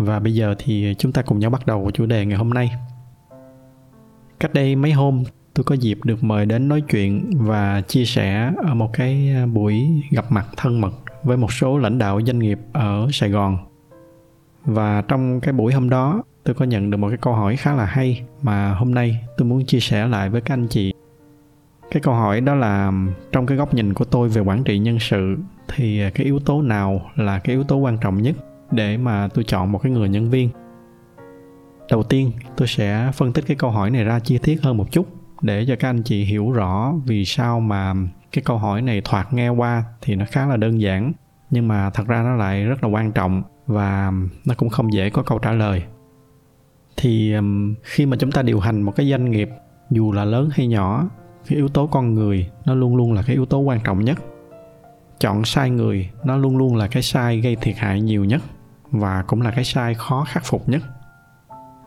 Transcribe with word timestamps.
và 0.00 0.18
bây 0.18 0.34
giờ 0.34 0.54
thì 0.58 0.94
chúng 0.98 1.12
ta 1.12 1.22
cùng 1.22 1.38
nhau 1.38 1.50
bắt 1.50 1.66
đầu 1.66 1.90
chủ 1.94 2.06
đề 2.06 2.26
ngày 2.26 2.38
hôm 2.38 2.50
nay. 2.50 2.70
Cách 4.40 4.54
đây 4.54 4.76
mấy 4.76 4.92
hôm, 4.92 5.24
tôi 5.54 5.64
có 5.64 5.74
dịp 5.74 5.98
được 6.04 6.24
mời 6.24 6.46
đến 6.46 6.68
nói 6.68 6.82
chuyện 6.90 7.30
và 7.32 7.80
chia 7.80 8.04
sẻ 8.04 8.52
ở 8.56 8.74
một 8.74 8.90
cái 8.92 9.32
buổi 9.52 10.02
gặp 10.10 10.24
mặt 10.32 10.46
thân 10.56 10.80
mật 10.80 10.92
với 11.22 11.36
một 11.36 11.52
số 11.52 11.78
lãnh 11.78 11.98
đạo 11.98 12.20
doanh 12.26 12.38
nghiệp 12.38 12.58
ở 12.72 13.08
Sài 13.12 13.30
Gòn. 13.30 13.58
Và 14.64 15.02
trong 15.08 15.40
cái 15.40 15.52
buổi 15.52 15.72
hôm 15.72 15.90
đó, 15.90 16.22
tôi 16.44 16.54
có 16.54 16.64
nhận 16.64 16.90
được 16.90 16.96
một 16.96 17.08
cái 17.08 17.18
câu 17.18 17.34
hỏi 17.34 17.56
khá 17.56 17.74
là 17.74 17.84
hay 17.84 18.22
mà 18.42 18.74
hôm 18.74 18.94
nay 18.94 19.20
tôi 19.36 19.48
muốn 19.48 19.66
chia 19.66 19.80
sẻ 19.80 20.06
lại 20.06 20.30
với 20.30 20.40
các 20.40 20.54
anh 20.54 20.66
chị. 20.68 20.92
Cái 21.90 22.02
câu 22.02 22.14
hỏi 22.14 22.40
đó 22.40 22.54
là, 22.54 22.92
trong 23.32 23.46
cái 23.46 23.56
góc 23.56 23.74
nhìn 23.74 23.94
của 23.94 24.04
tôi 24.04 24.28
về 24.28 24.40
quản 24.40 24.64
trị 24.64 24.78
nhân 24.78 24.98
sự 25.00 25.36
thì 25.68 26.10
cái 26.14 26.24
yếu 26.24 26.38
tố 26.38 26.62
nào 26.62 27.10
là 27.16 27.38
cái 27.38 27.56
yếu 27.56 27.64
tố 27.64 27.76
quan 27.76 27.98
trọng 27.98 28.22
nhất 28.22 28.36
để 28.70 28.96
mà 28.96 29.28
tôi 29.34 29.44
chọn 29.44 29.72
một 29.72 29.78
cái 29.78 29.92
người 29.92 30.08
nhân 30.08 30.30
viên. 30.30 30.50
Đầu 31.90 32.02
tiên, 32.02 32.32
tôi 32.56 32.68
sẽ 32.68 33.10
phân 33.14 33.32
tích 33.32 33.44
cái 33.46 33.56
câu 33.56 33.70
hỏi 33.70 33.90
này 33.90 34.04
ra 34.04 34.18
chi 34.18 34.38
tiết 34.38 34.62
hơn 34.62 34.76
một 34.76 34.92
chút 34.92 35.06
để 35.42 35.64
cho 35.68 35.76
các 35.76 35.88
anh 35.88 36.02
chị 36.02 36.24
hiểu 36.24 36.50
rõ 36.50 36.92
vì 37.06 37.24
sao 37.24 37.60
mà 37.60 37.94
cái 38.32 38.44
câu 38.44 38.58
hỏi 38.58 38.82
này 38.82 39.00
thoạt 39.04 39.32
nghe 39.32 39.48
qua 39.48 39.84
thì 40.00 40.14
nó 40.14 40.24
khá 40.30 40.46
là 40.46 40.56
đơn 40.56 40.80
giản, 40.80 41.12
nhưng 41.50 41.68
mà 41.68 41.90
thật 41.90 42.06
ra 42.06 42.22
nó 42.22 42.34
lại 42.34 42.64
rất 42.64 42.84
là 42.84 42.88
quan 42.88 43.12
trọng 43.12 43.42
và 43.66 44.12
nó 44.44 44.54
cũng 44.54 44.68
không 44.68 44.92
dễ 44.92 45.10
có 45.10 45.22
câu 45.22 45.38
trả 45.38 45.52
lời. 45.52 45.82
Thì 46.96 47.34
khi 47.82 48.06
mà 48.06 48.16
chúng 48.20 48.32
ta 48.32 48.42
điều 48.42 48.60
hành 48.60 48.82
một 48.82 48.92
cái 48.96 49.10
doanh 49.10 49.30
nghiệp, 49.30 49.48
dù 49.90 50.12
là 50.12 50.24
lớn 50.24 50.48
hay 50.52 50.66
nhỏ, 50.66 51.08
cái 51.46 51.56
yếu 51.56 51.68
tố 51.68 51.86
con 51.86 52.14
người 52.14 52.50
nó 52.64 52.74
luôn 52.74 52.96
luôn 52.96 53.12
là 53.12 53.22
cái 53.22 53.36
yếu 53.36 53.46
tố 53.46 53.58
quan 53.58 53.80
trọng 53.84 54.04
nhất. 54.04 54.18
Chọn 55.18 55.44
sai 55.44 55.70
người 55.70 56.10
nó 56.24 56.36
luôn 56.36 56.56
luôn 56.56 56.76
là 56.76 56.86
cái 56.86 57.02
sai 57.02 57.40
gây 57.40 57.56
thiệt 57.56 57.76
hại 57.78 58.00
nhiều 58.00 58.24
nhất 58.24 58.42
và 58.90 59.24
cũng 59.26 59.42
là 59.42 59.50
cái 59.50 59.64
sai 59.64 59.94
khó 59.94 60.24
khắc 60.28 60.44
phục 60.44 60.68
nhất. 60.68 60.82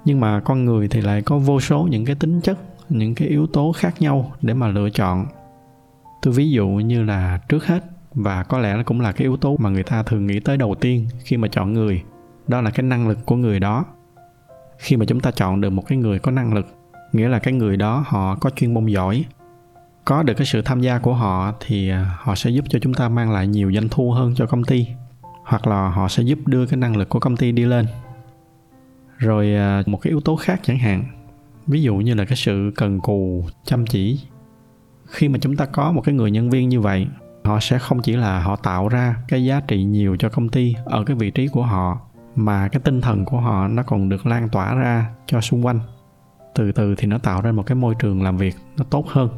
Nhưng 0.05 0.19
mà 0.19 0.39
con 0.39 0.65
người 0.65 0.87
thì 0.87 1.01
lại 1.01 1.21
có 1.21 1.37
vô 1.37 1.59
số 1.59 1.87
những 1.91 2.05
cái 2.05 2.15
tính 2.15 2.41
chất, 2.41 2.57
những 2.89 3.15
cái 3.15 3.27
yếu 3.27 3.47
tố 3.47 3.71
khác 3.71 4.01
nhau 4.01 4.31
để 4.41 4.53
mà 4.53 4.67
lựa 4.67 4.89
chọn. 4.89 5.25
Tôi 6.21 6.33
ví 6.33 6.51
dụ 6.51 6.67
như 6.67 7.03
là 7.03 7.39
trước 7.49 7.65
hết, 7.65 7.83
và 8.13 8.43
có 8.43 8.59
lẽ 8.59 8.75
nó 8.75 8.83
cũng 8.83 9.01
là 9.01 9.11
cái 9.11 9.21
yếu 9.21 9.37
tố 9.37 9.55
mà 9.59 9.69
người 9.69 9.83
ta 9.83 10.03
thường 10.03 10.27
nghĩ 10.27 10.39
tới 10.39 10.57
đầu 10.57 10.75
tiên 10.75 11.07
khi 11.19 11.37
mà 11.37 11.47
chọn 11.47 11.73
người, 11.73 12.03
đó 12.47 12.61
là 12.61 12.69
cái 12.69 12.83
năng 12.83 13.07
lực 13.07 13.25
của 13.25 13.35
người 13.35 13.59
đó. 13.59 13.85
Khi 14.77 14.97
mà 14.97 15.05
chúng 15.05 15.19
ta 15.19 15.31
chọn 15.31 15.61
được 15.61 15.69
một 15.69 15.83
cái 15.87 15.97
người 15.97 16.19
có 16.19 16.31
năng 16.31 16.53
lực, 16.53 16.67
nghĩa 17.11 17.27
là 17.27 17.39
cái 17.39 17.53
người 17.53 17.77
đó 17.77 18.03
họ 18.07 18.35
có 18.35 18.49
chuyên 18.49 18.73
môn 18.73 18.85
giỏi, 18.85 19.25
có 20.05 20.23
được 20.23 20.33
cái 20.37 20.45
sự 20.45 20.61
tham 20.61 20.81
gia 20.81 20.99
của 20.99 21.13
họ 21.13 21.53
thì 21.59 21.89
à, 21.89 22.17
họ 22.19 22.35
sẽ 22.35 22.49
giúp 22.49 22.65
cho 22.69 22.79
chúng 22.79 22.93
ta 22.93 23.09
mang 23.09 23.31
lại 23.31 23.47
nhiều 23.47 23.73
doanh 23.73 23.89
thu 23.89 24.11
hơn 24.11 24.33
cho 24.35 24.45
công 24.45 24.63
ty 24.63 24.87
hoặc 25.43 25.67
là 25.67 25.89
họ 25.89 26.07
sẽ 26.07 26.23
giúp 26.23 26.39
đưa 26.45 26.65
cái 26.65 26.77
năng 26.77 26.97
lực 26.97 27.09
của 27.09 27.19
công 27.19 27.37
ty 27.37 27.51
đi 27.51 27.65
lên. 27.65 27.85
Rồi 29.17 29.55
à, 29.55 29.83
một 29.85 29.97
cái 30.01 30.11
yếu 30.11 30.21
tố 30.21 30.35
khác 30.35 30.59
chẳng 30.63 30.77
hạn, 30.77 31.03
ví 31.67 31.81
dụ 31.81 31.95
như 31.95 32.13
là 32.13 32.25
cái 32.25 32.35
sự 32.35 32.71
cần 32.75 32.99
cù, 32.99 33.45
chăm 33.63 33.85
chỉ. 33.85 34.19
Khi 35.07 35.29
mà 35.29 35.39
chúng 35.41 35.55
ta 35.55 35.65
có 35.65 35.91
một 35.91 36.01
cái 36.01 36.15
người 36.15 36.31
nhân 36.31 36.49
viên 36.49 36.69
như 36.69 36.81
vậy, 36.81 37.07
họ 37.43 37.59
sẽ 37.59 37.79
không 37.79 38.01
chỉ 38.01 38.15
là 38.15 38.39
họ 38.39 38.55
tạo 38.55 38.87
ra 38.87 39.15
cái 39.27 39.45
giá 39.45 39.59
trị 39.67 39.83
nhiều 39.83 40.15
cho 40.19 40.29
công 40.29 40.49
ty 40.49 40.75
ở 40.85 41.03
cái 41.03 41.15
vị 41.15 41.31
trí 41.31 41.47
của 41.47 41.63
họ, 41.63 42.01
mà 42.35 42.67
cái 42.67 42.81
tinh 42.85 43.01
thần 43.01 43.25
của 43.25 43.39
họ 43.39 43.67
nó 43.67 43.83
còn 43.83 44.09
được 44.09 44.25
lan 44.25 44.49
tỏa 44.49 44.75
ra 44.75 45.09
cho 45.25 45.41
xung 45.41 45.65
quanh. 45.65 45.79
Từ 46.55 46.71
từ 46.71 46.95
thì 46.95 47.07
nó 47.07 47.17
tạo 47.17 47.41
ra 47.41 47.51
một 47.51 47.65
cái 47.65 47.75
môi 47.75 47.95
trường 47.99 48.23
làm 48.23 48.37
việc 48.37 48.55
nó 48.77 48.83
tốt 48.83 49.07
hơn. 49.07 49.29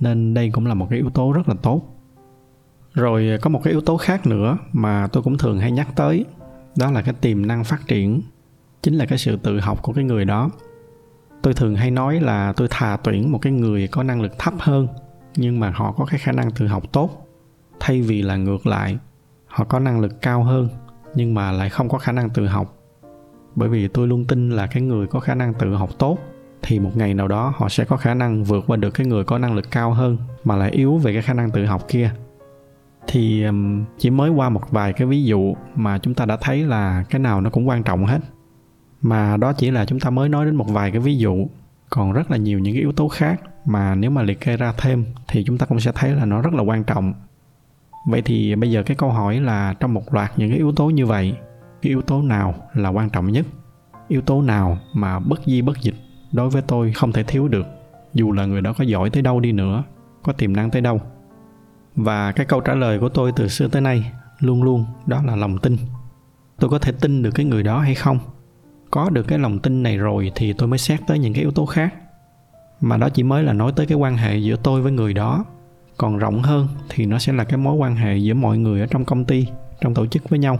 Nên 0.00 0.34
đây 0.34 0.50
cũng 0.50 0.66
là 0.66 0.74
một 0.74 0.86
cái 0.90 0.98
yếu 0.98 1.10
tố 1.10 1.32
rất 1.32 1.48
là 1.48 1.54
tốt 1.62 1.82
rồi 2.96 3.30
à, 3.30 3.36
có 3.42 3.50
một 3.50 3.60
cái 3.64 3.72
yếu 3.72 3.80
tố 3.80 3.96
khác 3.96 4.26
nữa 4.26 4.58
mà 4.72 5.06
tôi 5.12 5.22
cũng 5.22 5.38
thường 5.38 5.58
hay 5.58 5.72
nhắc 5.72 5.88
tới, 5.96 6.24
đó 6.76 6.90
là 6.90 7.02
cái 7.02 7.14
tiềm 7.20 7.46
năng 7.46 7.64
phát 7.64 7.88
triển, 7.88 8.22
chính 8.82 8.94
là 8.94 9.06
cái 9.06 9.18
sự 9.18 9.36
tự 9.36 9.60
học 9.60 9.82
của 9.82 9.92
cái 9.92 10.04
người 10.04 10.24
đó. 10.24 10.50
Tôi 11.42 11.54
thường 11.54 11.74
hay 11.74 11.90
nói 11.90 12.20
là 12.20 12.52
tôi 12.56 12.68
thà 12.70 12.96
tuyển 12.96 13.32
một 13.32 13.38
cái 13.42 13.52
người 13.52 13.88
có 13.88 14.02
năng 14.02 14.22
lực 14.22 14.32
thấp 14.38 14.54
hơn, 14.58 14.88
nhưng 15.36 15.60
mà 15.60 15.70
họ 15.70 15.92
có 15.92 16.04
cái 16.04 16.18
khả 16.18 16.32
năng 16.32 16.50
tự 16.50 16.66
học 16.66 16.82
tốt. 16.92 17.26
Thay 17.80 18.02
vì 18.02 18.22
là 18.22 18.36
ngược 18.36 18.66
lại, 18.66 18.98
họ 19.46 19.64
có 19.64 19.78
năng 19.78 20.00
lực 20.00 20.22
cao 20.22 20.42
hơn, 20.44 20.68
nhưng 21.14 21.34
mà 21.34 21.52
lại 21.52 21.70
không 21.70 21.88
có 21.88 21.98
khả 21.98 22.12
năng 22.12 22.30
tự 22.30 22.46
học. 22.46 22.76
Bởi 23.54 23.68
vì 23.68 23.88
tôi 23.88 24.08
luôn 24.08 24.24
tin 24.24 24.50
là 24.50 24.66
cái 24.66 24.82
người 24.82 25.06
có 25.06 25.20
khả 25.20 25.34
năng 25.34 25.54
tự 25.54 25.74
học 25.74 25.90
tốt, 25.98 26.18
thì 26.62 26.78
một 26.78 26.96
ngày 26.96 27.14
nào 27.14 27.28
đó 27.28 27.52
họ 27.56 27.68
sẽ 27.68 27.84
có 27.84 27.96
khả 27.96 28.14
năng 28.14 28.44
vượt 28.44 28.64
qua 28.66 28.76
được 28.76 28.90
cái 28.90 29.06
người 29.06 29.24
có 29.24 29.38
năng 29.38 29.54
lực 29.54 29.70
cao 29.70 29.92
hơn, 29.92 30.18
mà 30.44 30.56
lại 30.56 30.70
yếu 30.70 30.96
về 30.96 31.12
cái 31.12 31.22
khả 31.22 31.34
năng 31.34 31.50
tự 31.50 31.66
học 31.66 31.82
kia 31.88 32.10
thì 33.06 33.44
chỉ 33.98 34.10
mới 34.10 34.30
qua 34.30 34.48
một 34.48 34.70
vài 34.70 34.92
cái 34.92 35.06
ví 35.06 35.24
dụ 35.24 35.54
mà 35.74 35.98
chúng 35.98 36.14
ta 36.14 36.24
đã 36.24 36.36
thấy 36.40 36.64
là 36.64 37.04
cái 37.10 37.20
nào 37.20 37.40
nó 37.40 37.50
cũng 37.50 37.68
quan 37.68 37.82
trọng 37.82 38.06
hết. 38.06 38.20
Mà 39.02 39.36
đó 39.36 39.52
chỉ 39.52 39.70
là 39.70 39.84
chúng 39.84 40.00
ta 40.00 40.10
mới 40.10 40.28
nói 40.28 40.44
đến 40.44 40.56
một 40.56 40.66
vài 40.68 40.90
cái 40.90 41.00
ví 41.00 41.16
dụ. 41.16 41.46
Còn 41.90 42.12
rất 42.12 42.30
là 42.30 42.36
nhiều 42.36 42.58
những 42.58 42.74
cái 42.74 42.80
yếu 42.80 42.92
tố 42.92 43.08
khác 43.08 43.40
mà 43.66 43.94
nếu 43.94 44.10
mà 44.10 44.22
liệt 44.22 44.40
kê 44.40 44.56
ra 44.56 44.72
thêm 44.78 45.04
thì 45.28 45.44
chúng 45.44 45.58
ta 45.58 45.66
cũng 45.66 45.80
sẽ 45.80 45.92
thấy 45.94 46.14
là 46.14 46.24
nó 46.24 46.42
rất 46.42 46.54
là 46.54 46.62
quan 46.62 46.84
trọng. 46.84 47.14
Vậy 48.08 48.22
thì 48.22 48.54
bây 48.54 48.70
giờ 48.70 48.82
cái 48.82 48.96
câu 48.96 49.10
hỏi 49.10 49.40
là 49.40 49.74
trong 49.80 49.94
một 49.94 50.14
loạt 50.14 50.32
những 50.36 50.48
cái 50.48 50.58
yếu 50.58 50.72
tố 50.72 50.86
như 50.86 51.06
vậy, 51.06 51.36
cái 51.82 51.90
yếu 51.90 52.02
tố 52.02 52.22
nào 52.22 52.54
là 52.74 52.88
quan 52.88 53.10
trọng 53.10 53.32
nhất? 53.32 53.46
Yếu 54.08 54.20
tố 54.20 54.42
nào 54.42 54.78
mà 54.94 55.18
bất 55.18 55.40
di 55.46 55.62
bất 55.62 55.82
dịch 55.82 55.94
đối 56.32 56.50
với 56.50 56.62
tôi 56.62 56.92
không 56.92 57.12
thể 57.12 57.22
thiếu 57.22 57.48
được? 57.48 57.66
Dù 58.14 58.32
là 58.32 58.46
người 58.46 58.60
đó 58.60 58.72
có 58.72 58.84
giỏi 58.84 59.10
tới 59.10 59.22
đâu 59.22 59.40
đi 59.40 59.52
nữa, 59.52 59.84
có 60.22 60.32
tiềm 60.32 60.52
năng 60.52 60.70
tới 60.70 60.82
đâu 60.82 61.00
và 61.96 62.32
cái 62.32 62.46
câu 62.46 62.60
trả 62.60 62.74
lời 62.74 62.98
của 62.98 63.08
tôi 63.08 63.32
từ 63.36 63.48
xưa 63.48 63.68
tới 63.68 63.82
nay, 63.82 64.12
luôn 64.38 64.62
luôn, 64.62 64.84
đó 65.06 65.22
là 65.22 65.36
lòng 65.36 65.58
tin. 65.58 65.76
Tôi 66.58 66.70
có 66.70 66.78
thể 66.78 66.92
tin 66.92 67.22
được 67.22 67.30
cái 67.30 67.46
người 67.46 67.62
đó 67.62 67.80
hay 67.80 67.94
không? 67.94 68.18
Có 68.90 69.10
được 69.10 69.22
cái 69.22 69.38
lòng 69.38 69.58
tin 69.58 69.82
này 69.82 69.96
rồi 69.98 70.32
thì 70.34 70.52
tôi 70.52 70.68
mới 70.68 70.78
xét 70.78 71.00
tới 71.06 71.18
những 71.18 71.32
cái 71.32 71.42
yếu 71.42 71.50
tố 71.50 71.66
khác. 71.66 71.94
Mà 72.80 72.96
đó 72.96 73.08
chỉ 73.08 73.22
mới 73.22 73.42
là 73.42 73.52
nói 73.52 73.72
tới 73.76 73.86
cái 73.86 73.98
quan 73.98 74.16
hệ 74.16 74.36
giữa 74.36 74.56
tôi 74.62 74.82
với 74.82 74.92
người 74.92 75.14
đó. 75.14 75.44
Còn 75.96 76.18
rộng 76.18 76.42
hơn 76.42 76.68
thì 76.88 77.06
nó 77.06 77.18
sẽ 77.18 77.32
là 77.32 77.44
cái 77.44 77.56
mối 77.56 77.74
quan 77.74 77.96
hệ 77.96 78.16
giữa 78.16 78.34
mọi 78.34 78.58
người 78.58 78.80
ở 78.80 78.86
trong 78.86 79.04
công 79.04 79.24
ty, 79.24 79.46
trong 79.80 79.94
tổ 79.94 80.06
chức 80.06 80.28
với 80.28 80.38
nhau. 80.38 80.58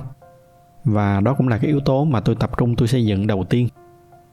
Và 0.84 1.20
đó 1.20 1.34
cũng 1.34 1.48
là 1.48 1.58
cái 1.58 1.66
yếu 1.66 1.80
tố 1.80 2.04
mà 2.04 2.20
tôi 2.20 2.34
tập 2.34 2.50
trung, 2.58 2.76
tôi 2.76 2.88
xây 2.88 3.04
dựng 3.04 3.26
đầu 3.26 3.44
tiên. 3.44 3.68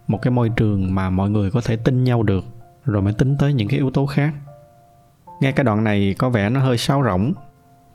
Một 0.08 0.22
cái 0.22 0.32
môi 0.32 0.50
trường 0.50 0.96
mà 0.96 1.10
mọi 1.10 1.30
người 1.30 1.52
có 1.52 1.62
thể 1.62 1.76
tin 1.76 2.04
nhau 2.04 2.24
được, 2.24 2.46
rồi 2.86 3.02
mới 3.02 3.14
tính 3.14 3.38
tới 3.40 3.54
những 3.54 3.68
cái 3.68 3.80
yếu 3.80 3.92
tố 3.92 4.06
khác 4.06 4.34
nghe 5.40 5.52
cái 5.52 5.64
đoạn 5.64 5.84
này 5.84 6.16
có 6.18 6.30
vẻ 6.30 6.50
nó 6.50 6.60
hơi 6.60 6.78
sáo 6.78 7.04
rỗng. 7.04 7.34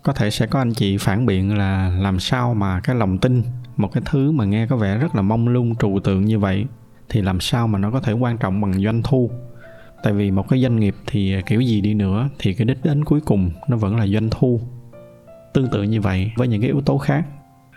Có 0.02 0.12
thể 0.12 0.30
sẽ 0.30 0.46
có 0.46 0.60
anh 0.60 0.74
chị 0.74 0.96
phản 0.98 1.26
biện 1.26 1.58
là 1.58 1.92
làm 1.98 2.20
sao 2.20 2.54
mà 2.54 2.80
cái 2.80 2.96
lòng 2.96 3.18
tin, 3.18 3.42
một 3.76 3.92
cái 3.92 4.02
thứ 4.06 4.30
mà 4.30 4.44
nghe 4.44 4.66
có 4.66 4.76
vẻ 4.76 4.98
rất 4.98 5.14
là 5.14 5.22
mông 5.22 5.48
lung, 5.48 5.74
trừu 5.76 6.00
tượng 6.04 6.24
như 6.24 6.38
vậy, 6.38 6.66
thì 7.08 7.22
làm 7.22 7.40
sao 7.40 7.68
mà 7.68 7.78
nó 7.78 7.90
có 7.90 8.00
thể 8.00 8.12
quan 8.12 8.38
trọng 8.38 8.60
bằng 8.60 8.72
doanh 8.72 9.02
thu? 9.02 9.30
Tại 10.02 10.12
vì 10.12 10.30
một 10.30 10.48
cái 10.48 10.62
doanh 10.62 10.76
nghiệp 10.76 10.94
thì 11.06 11.36
kiểu 11.46 11.60
gì 11.60 11.80
đi 11.80 11.94
nữa, 11.94 12.28
thì 12.38 12.54
cái 12.54 12.64
đích 12.64 12.84
đến 12.84 13.04
cuối 13.04 13.20
cùng 13.20 13.50
nó 13.68 13.76
vẫn 13.76 13.96
là 13.96 14.06
doanh 14.06 14.28
thu. 14.30 14.60
Tương 15.54 15.68
tự 15.68 15.82
như 15.82 16.00
vậy 16.00 16.32
với 16.36 16.48
những 16.48 16.60
cái 16.60 16.70
yếu 16.70 16.80
tố 16.80 16.98
khác, 16.98 17.24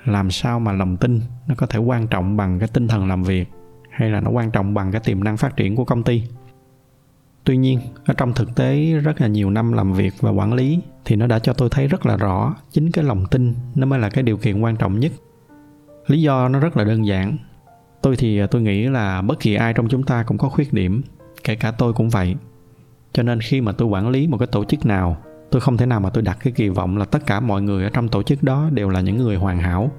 làm 0.06 0.32
sao 0.32 0.60
mà 0.60 0.72
lòng 0.72 0.98
tin 0.98 1.22
nó 1.48 1.56
có 1.56 1.66
thể 1.68 1.80
quan 1.80 2.08
trọng 2.08 2.38
bằng 2.38 2.60
cái 2.60 2.70
tinh 2.74 2.88
thần 2.88 3.08
làm 3.08 3.24
việc, 3.24 3.50
hay 3.92 4.10
là 4.10 4.22
nó 4.22 4.30
quan 4.30 4.52
trọng 4.52 4.74
bằng 4.74 4.92
cái 4.92 5.02
tiềm 5.06 5.24
năng 5.24 5.38
phát 5.38 5.56
triển 5.58 5.76
của 5.76 5.86
công 5.86 6.04
ty? 6.04 6.24
Tuy 7.44 7.58
nhiên, 7.58 7.80
ở 8.06 8.14
trong 8.14 8.34
thực 8.34 8.56
tế, 8.56 8.94
rất 8.94 9.22
là 9.22 9.28
nhiều 9.28 9.50
năm 9.50 9.74
làm 9.74 9.94
việc 9.94 10.14
và 10.20 10.32
quản 10.32 10.54
lý 10.54 10.80
thì 11.06 11.16
nó 11.16 11.28
đã 11.28 11.40
cho 11.40 11.54
tôi 11.54 11.70
thấy 11.70 11.88
rất 11.88 12.06
là 12.06 12.18
rõ 12.18 12.56
chính 12.72 12.92
cái 12.92 13.06
lòng 13.06 13.26
tin 13.32 13.54
nó 13.76 13.86
mới 13.86 14.00
là 14.00 14.10
cái 14.10 14.24
điều 14.24 14.38
kiện 14.38 14.62
quan 14.62 14.76
trọng 14.76 15.00
nhất. 15.00 15.12
Lý 16.08 16.22
do 16.22 16.48
nó 16.48 16.60
rất 16.60 16.78
là 16.78 16.84
đơn 16.84 17.06
giản. 17.06 17.38
Tôi 18.02 18.16
thì 18.16 18.40
à, 18.40 18.48
tôi 18.48 18.62
nghĩ 18.62 18.88
là 18.88 19.22
bất 19.22 19.40
kỳ 19.40 19.56
ai 19.56 19.74
trong 19.74 19.88
chúng 19.90 20.04
ta 20.04 20.24
cũng 20.24 20.38
có 20.38 20.50
khuyết 20.50 20.74
điểm, 20.74 21.02
kể 21.44 21.56
cả 21.56 21.72
tôi 21.72 21.94
cũng 21.94 22.10
vậy. 22.10 22.36
Cho 23.14 23.24
nên 23.24 23.40
khi 23.42 23.62
mà 23.62 23.72
tôi 23.72 23.88
quản 23.88 24.10
lý 24.10 24.28
một 24.28 24.38
cái 24.38 24.48
tổ 24.48 24.66
chức 24.66 24.86
nào, 24.86 25.18
tôi 25.52 25.62
không 25.62 25.78
thể 25.78 25.86
nào 25.86 26.00
mà 26.00 26.10
tôi 26.10 26.24
đặt 26.24 26.38
cái 26.44 26.54
kỳ 26.54 26.70
vọng 26.70 26.98
là 26.98 27.06
tất 27.06 27.26
cả 27.26 27.40
mọi 27.40 27.62
người 27.62 27.84
ở 27.84 27.90
trong 27.90 28.10
tổ 28.10 28.24
chức 28.24 28.44
đó 28.44 28.70
đều 28.74 28.90
là 28.90 29.02
những 29.02 29.18
người 29.18 29.36
hoàn 29.36 29.60
hảo. 29.60 29.92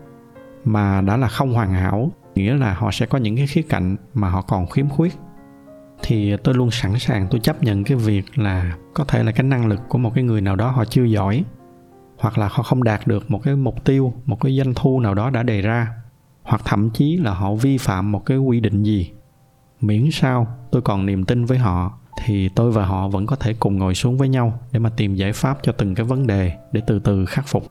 Mà 0.65 1.00
đã 1.00 1.17
là 1.17 1.29
không 1.29 1.53
hoàn 1.53 1.73
hảo, 1.73 2.12
nghĩa 2.35 2.55
là 2.55 2.75
họ 2.75 2.91
sẽ 2.93 3.06
có 3.06 3.19
những 3.19 3.37
cái 3.37 3.47
khía 3.47 3.62
cạnh 3.62 3.97
mà 4.15 4.29
họ 4.29 4.43
còn 4.43 4.67
khiếm 4.67 4.89
khuyết 4.89 5.12
thì 6.03 6.37
tôi 6.37 6.55
luôn 6.55 6.71
sẵn 6.71 6.99
sàng 6.99 7.27
tôi 7.31 7.41
chấp 7.41 7.63
nhận 7.63 7.85
cái 7.85 7.97
việc 7.97 8.39
là 8.39 8.77
có 8.95 9.05
thể 9.05 9.23
là 9.23 9.33
cái 9.33 9.45
năng 9.45 9.67
lực 9.67 9.81
của 9.89 9.99
một 9.99 10.13
cái 10.15 10.25
người 10.25 10.41
nào 10.41 10.57
đó 10.57 10.71
họ 10.71 10.85
chưa 10.85 11.05
giỏi, 11.05 11.45
hoặc 12.19 12.39
là 12.39 12.49
họ 12.51 12.63
không 12.63 12.85
đạt 12.85 13.07
được 13.07 13.31
một 13.31 13.43
cái 13.43 13.57
mục 13.57 13.85
tiêu, 13.85 14.13
một 14.25 14.41
cái 14.41 14.57
doanh 14.57 14.75
thu 14.75 15.01
nào 15.01 15.15
đó 15.15 15.31
đã 15.31 15.43
đề 15.43 15.63
ra, 15.63 15.89
hoặc 16.43 16.63
thậm 16.65 16.91
chí 16.91 17.17
là 17.17 17.35
họ 17.35 17.55
vi 17.55 17.79
phạm 17.79 18.13
một 18.13 18.27
cái 18.27 18.39
quy 18.39 18.61
định 18.61 18.83
gì. 18.83 19.13
Miễn 19.81 20.09
sao 20.13 20.47
tôi 20.71 20.83
còn 20.83 21.07
niềm 21.07 21.25
tin 21.25 21.45
với 21.45 21.59
họ, 21.59 21.99
thì 22.25 22.49
tôi 22.49 22.73
và 22.73 22.85
họ 22.85 23.09
vẫn 23.09 23.27
có 23.27 23.37
thể 23.37 23.55
cùng 23.55 23.79
ngồi 23.79 23.95
xuống 23.95 24.19
với 24.19 24.29
nhau 24.29 24.59
để 24.73 24.79
mà 24.79 24.91
tìm 24.97 25.15
giải 25.15 25.33
pháp 25.33 25.59
cho 25.63 25.73
từng 25.73 25.95
cái 25.95 26.07
vấn 26.07 26.27
đề 26.27 26.53
để 26.73 26.81
từ 26.87 26.99
từ 26.99 27.27
khắc 27.27 27.47
phục. 27.49 27.67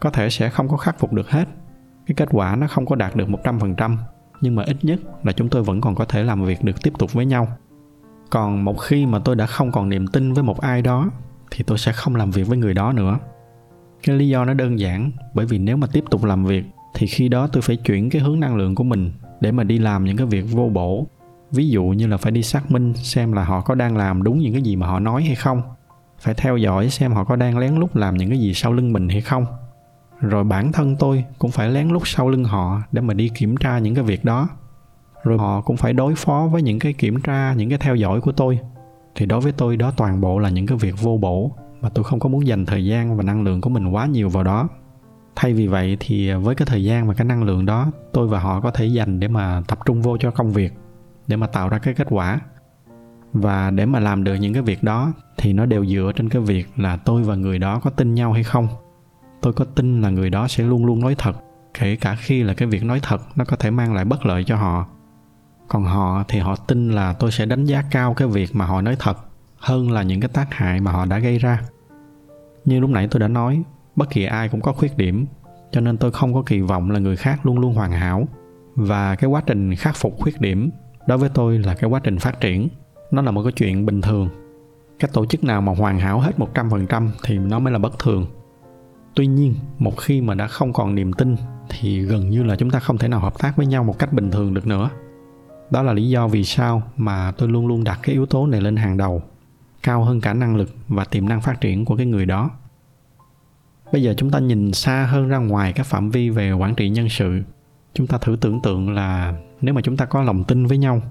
Có 0.00 0.10
thể 0.10 0.30
sẽ 0.30 0.50
không 0.50 0.68
có 0.68 0.76
khắc 0.76 0.98
phục 0.98 1.12
được 1.12 1.30
hết, 1.30 1.48
cái 2.06 2.14
kết 2.14 2.28
quả 2.32 2.56
nó 2.56 2.66
không 2.66 2.86
có 2.86 2.96
đạt 2.96 3.16
được 3.16 3.28
100% 3.28 3.96
nhưng 4.40 4.54
mà 4.54 4.62
ít 4.62 4.76
nhất 4.82 5.00
là 5.22 5.32
chúng 5.32 5.48
tôi 5.48 5.62
vẫn 5.62 5.80
còn 5.80 5.94
có 5.94 6.04
thể 6.04 6.24
làm 6.24 6.44
việc 6.44 6.64
được 6.64 6.82
tiếp 6.82 6.92
tục 6.98 7.12
với 7.12 7.26
nhau. 7.26 7.48
Còn 8.30 8.64
một 8.64 8.80
khi 8.80 9.06
mà 9.06 9.18
tôi 9.18 9.36
đã 9.36 9.46
không 9.46 9.72
còn 9.72 9.88
niềm 9.88 10.06
tin 10.06 10.32
với 10.32 10.42
một 10.42 10.60
ai 10.60 10.82
đó, 10.82 11.10
thì 11.50 11.64
tôi 11.66 11.78
sẽ 11.78 11.92
không 11.92 12.16
làm 12.16 12.30
việc 12.30 12.46
với 12.46 12.58
người 12.58 12.74
đó 12.74 12.92
nữa. 12.92 13.18
Cái 14.02 14.16
lý 14.16 14.28
do 14.28 14.44
nó 14.44 14.54
đơn 14.54 14.78
giản, 14.78 15.10
bởi 15.34 15.46
vì 15.46 15.58
nếu 15.58 15.76
mà 15.76 15.86
tiếp 15.92 16.04
tục 16.10 16.24
làm 16.24 16.44
việc, 16.44 16.64
thì 16.94 17.06
khi 17.06 17.28
đó 17.28 17.46
tôi 17.46 17.62
phải 17.62 17.76
chuyển 17.76 18.10
cái 18.10 18.22
hướng 18.22 18.40
năng 18.40 18.56
lượng 18.56 18.74
của 18.74 18.84
mình 18.84 19.12
để 19.40 19.52
mà 19.52 19.64
đi 19.64 19.78
làm 19.78 20.04
những 20.04 20.16
cái 20.16 20.26
việc 20.26 20.44
vô 20.50 20.68
bổ. 20.68 21.06
Ví 21.50 21.68
dụ 21.68 21.84
như 21.84 22.06
là 22.06 22.16
phải 22.16 22.32
đi 22.32 22.42
xác 22.42 22.70
minh 22.70 22.94
xem 22.94 23.32
là 23.32 23.44
họ 23.44 23.60
có 23.60 23.74
đang 23.74 23.96
làm 23.96 24.22
đúng 24.22 24.38
những 24.38 24.52
cái 24.52 24.62
gì 24.62 24.76
mà 24.76 24.86
họ 24.86 25.00
nói 25.00 25.22
hay 25.22 25.34
không. 25.34 25.62
Phải 26.18 26.34
theo 26.34 26.56
dõi 26.56 26.90
xem 26.90 27.12
họ 27.12 27.24
có 27.24 27.36
đang 27.36 27.58
lén 27.58 27.74
lút 27.74 27.96
làm 27.96 28.16
những 28.16 28.28
cái 28.28 28.38
gì 28.38 28.54
sau 28.54 28.72
lưng 28.72 28.92
mình 28.92 29.08
hay 29.08 29.20
không 29.20 29.46
rồi 30.20 30.44
bản 30.44 30.72
thân 30.72 30.96
tôi 30.96 31.24
cũng 31.38 31.50
phải 31.50 31.70
lén 31.70 31.88
lút 31.88 32.02
sau 32.04 32.28
lưng 32.28 32.44
họ 32.44 32.82
để 32.92 33.02
mà 33.02 33.14
đi 33.14 33.28
kiểm 33.28 33.56
tra 33.56 33.78
những 33.78 33.94
cái 33.94 34.04
việc 34.04 34.24
đó. 34.24 34.48
Rồi 35.24 35.38
họ 35.38 35.60
cũng 35.60 35.76
phải 35.76 35.92
đối 35.92 36.14
phó 36.14 36.48
với 36.52 36.62
những 36.62 36.78
cái 36.78 36.92
kiểm 36.92 37.20
tra, 37.20 37.52
những 37.52 37.68
cái 37.68 37.78
theo 37.78 37.94
dõi 37.94 38.20
của 38.20 38.32
tôi. 38.32 38.58
Thì 39.14 39.26
đối 39.26 39.40
với 39.40 39.52
tôi 39.52 39.76
đó, 39.76 39.92
toàn 39.96 40.20
bộ 40.20 40.38
là 40.38 40.48
những 40.48 40.66
cái 40.66 40.78
việc 40.78 40.94
vô 41.02 41.16
bổ 41.16 41.52
mà 41.80 41.88
tôi 41.88 42.04
không 42.04 42.20
có 42.20 42.28
muốn 42.28 42.46
dành 42.46 42.66
thời 42.66 42.84
gian 42.84 43.16
và 43.16 43.22
năng 43.22 43.42
lượng 43.42 43.60
của 43.60 43.70
mình 43.70 43.88
quá 43.88 44.06
nhiều 44.06 44.28
vào 44.28 44.44
đó. 44.44 44.68
Thay 45.36 45.52
vì 45.52 45.66
vậy 45.66 45.96
thì 46.00 46.32
với 46.32 46.54
cái 46.54 46.66
thời 46.66 46.84
gian 46.84 47.08
và 47.08 47.14
cái 47.14 47.24
năng 47.24 47.42
lượng 47.42 47.66
đó, 47.66 47.90
tôi 48.12 48.28
và 48.28 48.40
họ 48.40 48.60
có 48.60 48.70
thể 48.70 48.86
dành 48.86 49.20
để 49.20 49.28
mà 49.28 49.62
tập 49.68 49.78
trung 49.86 50.02
vô 50.02 50.16
cho 50.16 50.30
công 50.30 50.50
việc, 50.50 50.72
để 51.26 51.36
mà 51.36 51.46
tạo 51.46 51.68
ra 51.68 51.78
cái 51.78 51.94
kết 51.94 52.06
quả. 52.10 52.40
Và 53.32 53.70
để 53.70 53.86
mà 53.86 54.00
làm 54.00 54.24
được 54.24 54.34
những 54.34 54.54
cái 54.54 54.62
việc 54.62 54.82
đó 54.82 55.12
thì 55.36 55.52
nó 55.52 55.66
đều 55.66 55.86
dựa 55.86 56.12
trên 56.16 56.28
cái 56.28 56.42
việc 56.42 56.66
là 56.76 56.96
tôi 56.96 57.22
và 57.22 57.34
người 57.34 57.58
đó 57.58 57.80
có 57.80 57.90
tin 57.90 58.14
nhau 58.14 58.32
hay 58.32 58.42
không 58.42 58.68
tôi 59.40 59.52
có 59.52 59.64
tin 59.64 60.02
là 60.02 60.10
người 60.10 60.30
đó 60.30 60.48
sẽ 60.48 60.64
luôn 60.64 60.86
luôn 60.86 61.00
nói 61.00 61.14
thật, 61.18 61.32
kể 61.74 61.96
cả 61.96 62.16
khi 62.20 62.42
là 62.42 62.54
cái 62.54 62.68
việc 62.68 62.84
nói 62.84 63.00
thật 63.02 63.20
nó 63.36 63.44
có 63.44 63.56
thể 63.56 63.70
mang 63.70 63.94
lại 63.94 64.04
bất 64.04 64.26
lợi 64.26 64.44
cho 64.44 64.56
họ. 64.56 64.86
Còn 65.68 65.84
họ 65.84 66.24
thì 66.28 66.38
họ 66.38 66.56
tin 66.56 66.90
là 66.90 67.12
tôi 67.12 67.30
sẽ 67.30 67.46
đánh 67.46 67.64
giá 67.64 67.82
cao 67.90 68.14
cái 68.14 68.28
việc 68.28 68.54
mà 68.54 68.66
họ 68.66 68.80
nói 68.80 68.96
thật 68.98 69.18
hơn 69.58 69.90
là 69.90 70.02
những 70.02 70.20
cái 70.20 70.28
tác 70.28 70.54
hại 70.54 70.80
mà 70.80 70.92
họ 70.92 71.04
đã 71.04 71.18
gây 71.18 71.38
ra. 71.38 71.62
Như 72.64 72.80
lúc 72.80 72.90
nãy 72.90 73.08
tôi 73.10 73.20
đã 73.20 73.28
nói, 73.28 73.62
bất 73.96 74.10
kỳ 74.10 74.24
ai 74.24 74.48
cũng 74.48 74.60
có 74.60 74.72
khuyết 74.72 74.96
điểm, 74.96 75.26
cho 75.72 75.80
nên 75.80 75.96
tôi 75.96 76.12
không 76.12 76.34
có 76.34 76.42
kỳ 76.46 76.60
vọng 76.60 76.90
là 76.90 76.98
người 76.98 77.16
khác 77.16 77.46
luôn 77.46 77.58
luôn 77.58 77.74
hoàn 77.74 77.92
hảo. 77.92 78.28
Và 78.74 79.14
cái 79.14 79.30
quá 79.30 79.42
trình 79.46 79.74
khắc 79.74 79.96
phục 79.96 80.16
khuyết 80.18 80.40
điểm 80.40 80.70
đối 81.06 81.18
với 81.18 81.28
tôi 81.28 81.58
là 81.58 81.74
cái 81.74 81.90
quá 81.90 82.00
trình 82.04 82.18
phát 82.18 82.40
triển. 82.40 82.68
Nó 83.10 83.22
là 83.22 83.30
một 83.30 83.42
cái 83.42 83.52
chuyện 83.52 83.86
bình 83.86 84.00
thường. 84.00 84.28
Cái 84.98 85.10
tổ 85.12 85.26
chức 85.26 85.44
nào 85.44 85.60
mà 85.60 85.74
hoàn 85.74 85.98
hảo 85.98 86.20
hết 86.20 86.38
100% 86.38 87.10
thì 87.24 87.38
nó 87.38 87.58
mới 87.58 87.72
là 87.72 87.78
bất 87.78 87.98
thường 87.98 88.26
tuy 89.18 89.26
nhiên, 89.26 89.54
một 89.78 89.96
khi 89.96 90.20
mà 90.20 90.34
đã 90.34 90.46
không 90.46 90.72
còn 90.72 90.94
niềm 90.94 91.12
tin, 91.12 91.36
thì 91.68 92.00
gần 92.00 92.30
như 92.30 92.42
là 92.42 92.56
chúng 92.56 92.70
ta 92.70 92.78
không 92.78 92.98
thể 92.98 93.08
nào 93.08 93.20
hợp 93.20 93.38
tác 93.38 93.56
với 93.56 93.66
nhau 93.66 93.84
một 93.84 93.98
cách 93.98 94.12
bình 94.12 94.30
thường 94.30 94.54
được 94.54 94.66
nữa. 94.66 94.90
Đó 95.70 95.82
là 95.82 95.92
lý 95.92 96.08
do 96.08 96.28
vì 96.28 96.44
sao 96.44 96.82
mà 96.96 97.32
tôi 97.38 97.48
luôn 97.48 97.66
luôn 97.66 97.84
đặt 97.84 97.98
cái 98.02 98.12
yếu 98.12 98.26
tố 98.26 98.46
này 98.46 98.60
lên 98.60 98.76
hàng 98.76 98.96
đầu, 98.96 99.22
cao 99.82 100.04
hơn 100.04 100.20
cả 100.20 100.34
năng 100.34 100.56
lực 100.56 100.74
và 100.88 101.04
tiềm 101.04 101.28
năng 101.28 101.40
phát 101.40 101.60
triển 101.60 101.84
của 101.84 101.96
cái 101.96 102.06
người 102.06 102.26
đó. 102.26 102.50
Bây 103.92 104.02
giờ 104.02 104.14
chúng 104.16 104.30
ta 104.30 104.38
nhìn 104.38 104.72
xa 104.72 105.06
hơn 105.10 105.28
ra 105.28 105.38
ngoài 105.38 105.72
các 105.72 105.86
phạm 105.86 106.10
vi 106.10 106.30
về 106.30 106.52
quản 106.52 106.74
trị 106.74 106.88
nhân 106.88 107.08
sự, 107.08 107.42
chúng 107.94 108.06
ta 108.06 108.18
thử 108.18 108.36
tưởng 108.40 108.60
tượng 108.62 108.90
là 108.90 109.34
nếu 109.60 109.74
mà 109.74 109.80
chúng 109.80 109.96
ta 109.96 110.04
có 110.04 110.22
lòng 110.22 110.44
tin 110.44 110.66
với 110.66 110.78
nhau, 110.78 111.02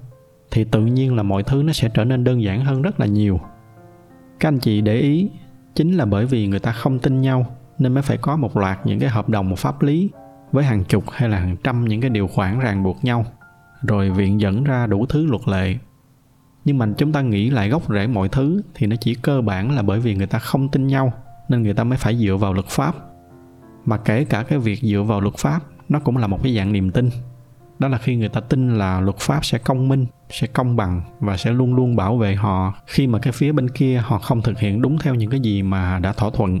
thì 0.50 0.64
tự 0.64 0.80
nhiên 0.80 1.14
là 1.14 1.22
mọi 1.22 1.42
thứ 1.42 1.62
nó 1.62 1.72
sẽ 1.72 1.88
trở 1.94 2.04
nên 2.04 2.24
đơn 2.24 2.42
giản 2.42 2.64
hơn 2.64 2.82
rất 2.82 3.00
là 3.00 3.06
nhiều. 3.06 3.40
Các 4.40 4.48
anh 4.48 4.58
chị 4.58 4.80
để 4.80 5.00
ý, 5.00 5.30
chính 5.74 5.92
là 5.92 6.04
bởi 6.04 6.26
vì 6.26 6.46
người 6.46 6.60
ta 6.60 6.72
không 6.72 6.98
tin 6.98 7.20
nhau 7.20 7.46
nên 7.78 7.94
mới 7.94 8.02
phải 8.02 8.16
có 8.16 8.36
một 8.36 8.56
loạt 8.56 8.86
những 8.86 9.00
cái 9.00 9.08
hợp 9.08 9.28
đồng 9.28 9.56
pháp 9.56 9.82
lý 9.82 10.10
với 10.52 10.64
hàng 10.64 10.84
chục 10.84 11.04
hay 11.10 11.28
là 11.28 11.38
hàng 11.38 11.56
trăm 11.64 11.84
những 11.84 12.00
cái 12.00 12.10
điều 12.10 12.28
khoản 12.28 12.58
ràng 12.58 12.82
buộc 12.82 13.04
nhau, 13.04 13.24
rồi 13.82 14.10
viện 14.10 14.40
dẫn 14.40 14.64
ra 14.64 14.86
đủ 14.86 15.06
thứ 15.06 15.26
luật 15.26 15.48
lệ. 15.48 15.76
Nhưng 16.64 16.78
mà 16.78 16.86
chúng 16.96 17.12
ta 17.12 17.20
nghĩ 17.20 17.50
lại 17.50 17.68
gốc 17.68 17.82
rễ 17.88 18.06
mọi 18.06 18.28
thứ 18.28 18.62
thì 18.74 18.86
nó 18.86 18.96
chỉ 19.00 19.14
cơ 19.14 19.40
bản 19.40 19.74
là 19.76 19.82
bởi 19.82 20.00
vì 20.00 20.14
người 20.14 20.26
ta 20.26 20.38
không 20.38 20.68
tin 20.68 20.86
nhau, 20.86 21.12
nên 21.48 21.62
người 21.62 21.74
ta 21.74 21.84
mới 21.84 21.98
phải 21.98 22.16
dựa 22.16 22.36
vào 22.36 22.52
luật 22.52 22.66
pháp. 22.66 22.94
Mà 23.84 23.96
kể 23.96 24.24
cả 24.24 24.42
cái 24.42 24.58
việc 24.58 24.80
dựa 24.82 25.02
vào 25.02 25.20
luật 25.20 25.34
pháp, 25.36 25.60
nó 25.88 26.00
cũng 26.00 26.16
là 26.16 26.26
một 26.26 26.42
cái 26.42 26.56
dạng 26.56 26.72
niềm 26.72 26.90
tin. 26.90 27.10
Đó 27.78 27.88
là 27.88 27.98
khi 27.98 28.16
người 28.16 28.28
ta 28.28 28.40
tin 28.40 28.78
là 28.78 29.00
luật 29.00 29.16
pháp 29.18 29.44
sẽ 29.44 29.58
công 29.58 29.88
minh, 29.88 30.06
sẽ 30.30 30.46
công 30.46 30.76
bằng 30.76 31.02
và 31.20 31.36
sẽ 31.36 31.52
luôn 31.52 31.74
luôn 31.74 31.96
bảo 31.96 32.16
vệ 32.16 32.34
họ 32.34 32.74
khi 32.86 33.06
mà 33.06 33.18
cái 33.18 33.32
phía 33.32 33.52
bên 33.52 33.70
kia 33.70 34.02
họ 34.04 34.18
không 34.18 34.42
thực 34.42 34.58
hiện 34.58 34.82
đúng 34.82 34.98
theo 34.98 35.14
những 35.14 35.30
cái 35.30 35.40
gì 35.40 35.62
mà 35.62 35.98
đã 35.98 36.12
thỏa 36.12 36.30
thuận 36.30 36.60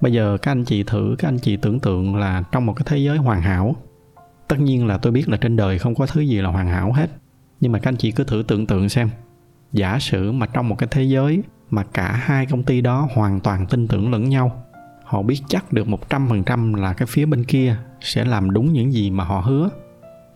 bây 0.00 0.12
giờ 0.12 0.38
các 0.42 0.50
anh 0.50 0.64
chị 0.64 0.82
thử, 0.82 1.16
các 1.18 1.28
anh 1.28 1.38
chị 1.38 1.56
tưởng 1.56 1.80
tượng 1.80 2.16
là 2.16 2.42
trong 2.52 2.66
một 2.66 2.72
cái 2.72 2.84
thế 2.86 2.98
giới 2.98 3.16
hoàn 3.16 3.42
hảo, 3.42 3.76
tất 4.48 4.60
nhiên 4.60 4.86
là 4.86 4.98
tôi 4.98 5.12
biết 5.12 5.28
là 5.28 5.36
trên 5.36 5.56
đời 5.56 5.78
không 5.78 5.94
có 5.94 6.06
thứ 6.06 6.20
gì 6.20 6.40
là 6.40 6.50
hoàn 6.50 6.68
hảo 6.68 6.92
hết. 6.92 7.10
Nhưng 7.60 7.72
mà 7.72 7.78
các 7.78 7.88
anh 7.88 7.96
chị 7.96 8.10
cứ 8.10 8.24
thử 8.24 8.44
tưởng 8.48 8.66
tượng 8.66 8.88
xem. 8.88 9.10
Giả 9.72 9.98
sử 9.98 10.32
mà 10.32 10.46
trong 10.46 10.68
một 10.68 10.78
cái 10.78 10.88
thế 10.90 11.02
giới 11.02 11.42
mà 11.70 11.84
cả 11.84 12.12
hai 12.12 12.46
công 12.46 12.62
ty 12.62 12.80
đó 12.80 13.08
hoàn 13.14 13.40
toàn 13.40 13.66
tin 13.66 13.88
tưởng 13.88 14.12
lẫn 14.12 14.28
nhau, 14.28 14.64
họ 15.04 15.22
biết 15.22 15.40
chắc 15.48 15.72
được 15.72 15.88
một 15.88 16.10
trăm 16.10 16.28
phần 16.28 16.44
trăm 16.44 16.74
là 16.74 16.92
cái 16.92 17.06
phía 17.06 17.26
bên 17.26 17.44
kia 17.44 17.76
sẽ 18.00 18.24
làm 18.24 18.50
đúng 18.50 18.72
những 18.72 18.92
gì 18.92 19.10
mà 19.10 19.24
họ 19.24 19.40
hứa, 19.40 19.68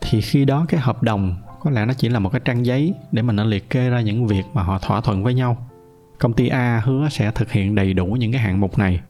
thì 0.01 0.21
khi 0.21 0.45
đó 0.45 0.65
cái 0.69 0.79
hợp 0.79 1.03
đồng 1.03 1.35
có 1.59 1.71
lẽ 1.71 1.85
nó 1.85 1.93
chỉ 1.93 2.09
là 2.09 2.19
một 2.19 2.29
cái 2.29 2.41
trang 2.45 2.65
giấy 2.65 2.93
để 3.11 3.21
mà 3.21 3.33
nó 3.33 3.43
liệt 3.43 3.69
kê 3.69 3.89
ra 3.89 4.01
những 4.01 4.27
việc 4.27 4.43
mà 4.53 4.63
họ 4.63 4.79
thỏa 4.79 5.01
thuận 5.01 5.23
với 5.23 5.33
nhau. 5.33 5.67
Công 6.19 6.33
ty 6.33 6.47
a 6.47 6.81
hứa 6.85 7.09
sẽ 7.09 7.31
thực 7.31 7.51
hiện 7.51 7.75
đầy 7.75 7.93
đủ 7.93 8.05
những 8.05 8.31
cái 8.31 8.41
hạng 8.41 8.59
mục 8.59 8.77
này 8.77 9.01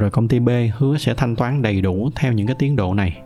rồi 0.00 0.10
công 0.10 0.28
ty 0.28 0.38
b 0.38 0.48
hứa 0.76 0.98
sẽ 0.98 1.14
thanh 1.14 1.36
toán 1.36 1.62
đầy 1.62 1.80
đủ 1.80 2.10
theo 2.16 2.32
những 2.32 2.46
cái 2.46 2.56
tiến 2.58 2.76
độ 2.76 2.94
này. 2.94 3.22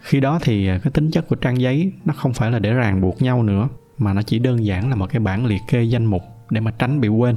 Khi 0.00 0.20
đó 0.20 0.38
thì 0.42 0.68
à, 0.68 0.78
cái 0.82 0.90
tính 0.90 1.10
chất 1.10 1.28
của 1.28 1.36
trang 1.36 1.60
giấy 1.60 1.92
nó 2.04 2.14
không 2.16 2.32
phải 2.32 2.50
là 2.50 2.58
để 2.58 2.72
ràng 2.72 3.00
buộc 3.00 3.22
nhau 3.22 3.42
nữa, 3.42 3.68
mà 3.98 4.12
nó 4.12 4.22
chỉ 4.22 4.38
đơn 4.38 4.64
giản 4.64 4.90
là 4.90 4.96
một 4.96 5.10
cái 5.10 5.20
bản 5.20 5.46
liệt 5.46 5.60
kê 5.68 5.82
danh 5.82 6.04
mục 6.04 6.22
để 6.50 6.60
mà 6.60 6.70
tránh 6.70 7.00
bị 7.00 7.08
quên. 7.08 7.36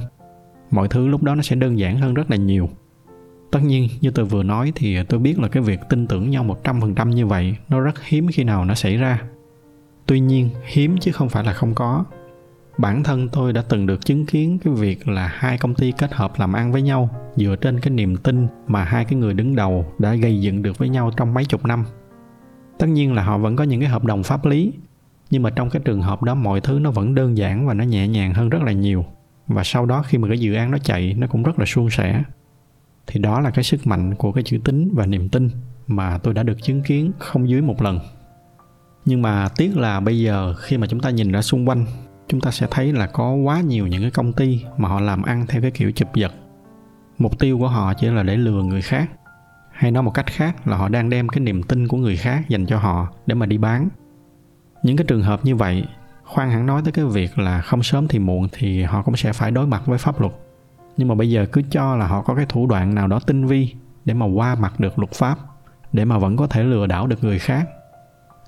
Mọi 0.71 0.88
thứ 0.88 1.07
lúc 1.07 1.23
đó 1.23 1.35
nó 1.35 1.41
sẽ 1.41 1.56
đơn 1.56 1.79
giản 1.79 1.98
hơn 1.98 2.13
rất 2.13 2.31
là 2.31 2.38
nhiều. 2.38 2.69
Tất 3.51 3.60
nhiên, 3.63 3.88
như 4.01 4.12
tôi 4.12 4.25
vừa 4.25 4.43
nói 4.43 4.72
thì 4.75 4.95
à, 4.95 5.03
tôi 5.10 5.19
biết 5.19 5.39
là 5.39 5.48
cái 5.48 5.63
việc 5.63 5.79
tin 5.89 6.07
tưởng 6.07 6.29
nhau 6.29 6.43
một 6.43 6.63
trăm 6.63 6.81
phần 6.81 6.95
trăm 6.95 7.10
như 7.10 7.25
vậy 7.25 7.55
nó 7.69 7.79
rất 7.79 8.03
hiếm 8.03 8.27
khi 8.34 8.43
nào 8.43 8.65
nó 8.65 8.75
xảy 8.75 8.98
ra. 8.98 9.22
Tuy 10.05 10.19
nhiên, 10.19 10.50
hiếm 10.65 10.98
chứ 10.98 11.12
không 11.12 11.29
phải 11.29 11.43
là 11.43 11.53
không 11.53 11.75
có 11.75 12.05
bản 12.79 13.03
thân 13.03 13.29
tôi 13.29 13.53
đã 13.53 13.62
từng 13.69 13.86
được 13.86 14.05
chứng 14.05 14.25
kiến 14.25 14.59
cái 14.63 14.74
việc 14.74 15.07
là 15.07 15.27
hai 15.27 15.57
công 15.57 15.75
ty 15.75 15.91
kết 15.91 16.13
hợp 16.13 16.39
làm 16.39 16.53
ăn 16.53 16.71
với 16.71 16.81
nhau, 16.81 17.09
dựa 17.36 17.55
trên 17.55 17.79
cái 17.79 17.91
niềm 17.91 18.17
tin 18.17 18.48
mà 18.67 18.83
hai 18.83 19.05
cái 19.05 19.19
người 19.19 19.33
đứng 19.33 19.55
đầu 19.55 19.86
đã 20.00 20.15
gây 20.15 20.41
dựng 20.41 20.62
được 20.62 20.77
với 20.77 20.89
nhau 20.89 21.12
trong 21.17 21.33
mấy 21.33 21.45
chục 21.45 21.65
năm. 21.65 21.86
Tất 22.77 22.88
nhiên 22.88 23.13
là 23.13 23.24
họ 23.24 23.38
vẫn 23.38 23.55
có 23.55 23.63
những 23.63 23.79
cái 23.79 23.89
hợp 23.89 24.03
đồng 24.03 24.24
pháp 24.24 24.45
lý, 24.45 24.74
nhưng 25.29 25.43
mà 25.43 25.50
trong 25.50 25.69
cái 25.69 25.81
trường 25.86 26.01
hợp 26.01 26.24
đó 26.24 26.36
mọi 26.36 26.62
thứ 26.62 26.79
nó 26.79 26.91
vẫn 26.91 27.15
đơn 27.15 27.38
giản 27.38 27.67
và 27.67 27.74
nó 27.74 27.83
nhẹ 27.83 28.07
nhàng 28.07 28.33
hơn 28.33 28.50
rất 28.50 28.62
là 28.62 28.71
nhiều. 28.71 29.05
Và 29.48 29.63
sau 29.63 29.86
đó 29.86 30.03
khi 30.07 30.17
mà 30.17 30.27
cái 30.27 30.39
dự 30.39 30.53
án 30.53 30.71
nó 30.71 30.77
chạy, 30.77 31.13
nó 31.13 31.27
cũng 31.27 31.43
rất 31.43 31.59
là 31.59 31.65
suôn 31.65 31.89
sẻ. 31.89 32.24
Thì 33.07 33.19
đó 33.19 33.39
là 33.39 33.50
cái 33.50 33.63
sức 33.63 33.88
mạnh 33.88 34.15
của 34.15 34.31
cái 34.31 34.43
chữ 34.43 34.57
tính 34.63 34.89
và 34.93 35.05
niềm 35.05 35.29
tin 35.29 35.50
mà 35.88 36.17
tôi 36.17 36.33
đã 36.33 36.43
được 36.43 36.62
chứng 36.62 36.81
kiến 36.81 37.12
không 37.19 37.50
dưới 37.50 37.62
một 37.62 37.81
lần. 37.81 38.00
Nhưng 39.05 39.21
mà 39.21 39.50
tiếc 39.57 39.77
là 39.77 40.00
bây 40.00 40.19
giờ 40.19 40.53
khi 40.53 40.77
mà 40.77 40.88
chúng 40.88 41.00
ta 41.00 41.09
nhìn 41.09 41.31
ra 41.31 41.41
xung 41.41 41.69
quanh 41.69 41.86
chúng 42.29 42.41
ta 42.41 42.51
sẽ 42.51 42.67
thấy 42.71 42.93
là 42.93 43.07
có 43.07 43.33
quá 43.33 43.62
nhiều 43.62 43.88
những 43.88 44.01
cái 44.01 44.12
công 44.12 44.33
ty 44.33 44.63
mà 44.77 44.89
họ 44.89 45.00
làm 45.00 45.24
ăn 45.24 45.45
theo 45.48 45.62
cái 45.62 45.71
kiểu 45.71 45.91
chụp 45.91 46.15
giật. 46.15 46.31
Mục 47.17 47.39
tiêu 47.39 47.59
của 47.59 47.67
họ 47.67 47.93
chỉ 47.93 48.07
là 48.07 48.24
để 48.24 48.38
lừa 48.38 48.63
người 48.63 48.81
khác, 48.81 49.09
hay 49.71 49.91
nói 49.91 50.03
một 50.03 50.12
cách 50.13 50.25
khác 50.27 50.67
là 50.67 50.77
họ 50.77 50.89
đang 50.89 51.09
đem 51.09 51.29
cái 51.29 51.39
niềm 51.39 51.63
tin 51.63 51.88
của 51.88 51.98
người 51.98 52.17
khác 52.17 52.50
dành 52.50 52.65
cho 52.65 52.77
họ 52.77 53.07
để 53.25 53.36
mà 53.36 53.45
đi 53.45 53.57
bán. 53.57 53.89
Những 54.83 54.98
cái 54.98 55.05
trường 55.07 55.21
hợp 55.21 55.45
như 55.45 55.55
vậy, 55.55 55.86
khoan 56.24 56.50
hẳn 56.50 56.65
nói 56.65 56.81
tới 56.86 56.91
cái 56.91 57.05
việc 57.05 57.39
là 57.39 57.62
không 57.62 57.83
sớm 57.83 58.07
thì 58.07 58.19
muộn 58.19 58.48
thì 58.51 58.83
họ 58.83 59.01
cũng 59.01 59.15
sẽ 59.15 59.33
phải 59.33 59.51
đối 59.51 59.67
mặt 59.67 59.81
với 59.86 59.98
pháp 59.98 60.21
luật. 60.21 60.33
Nhưng 60.98 61.07
mà 61.07 61.15
bây 61.15 61.29
giờ 61.29 61.45
cứ 61.51 61.62
cho 61.71 61.95
là 61.95 62.07
họ 62.07 62.21
có 62.21 62.36
cái 62.36 62.45
thủ 62.50 62.67
đoạn 62.67 62.95
nào 62.95 63.07
đó 63.07 63.19
tinh 63.19 63.45
vi 63.45 63.74
để 64.05 64.13
mà 64.13 64.25
qua 64.25 64.55
mặt 64.55 64.79
được 64.79 65.00
luật 65.00 65.12
pháp, 65.12 65.38
để 65.93 66.05
mà 66.05 66.17
vẫn 66.17 66.38
có 66.38 66.48
thể 66.48 66.63
lừa 66.63 66.88
đảo 66.88 67.07
được 67.07 67.24
người 67.24 67.39
khác. 67.39 67.69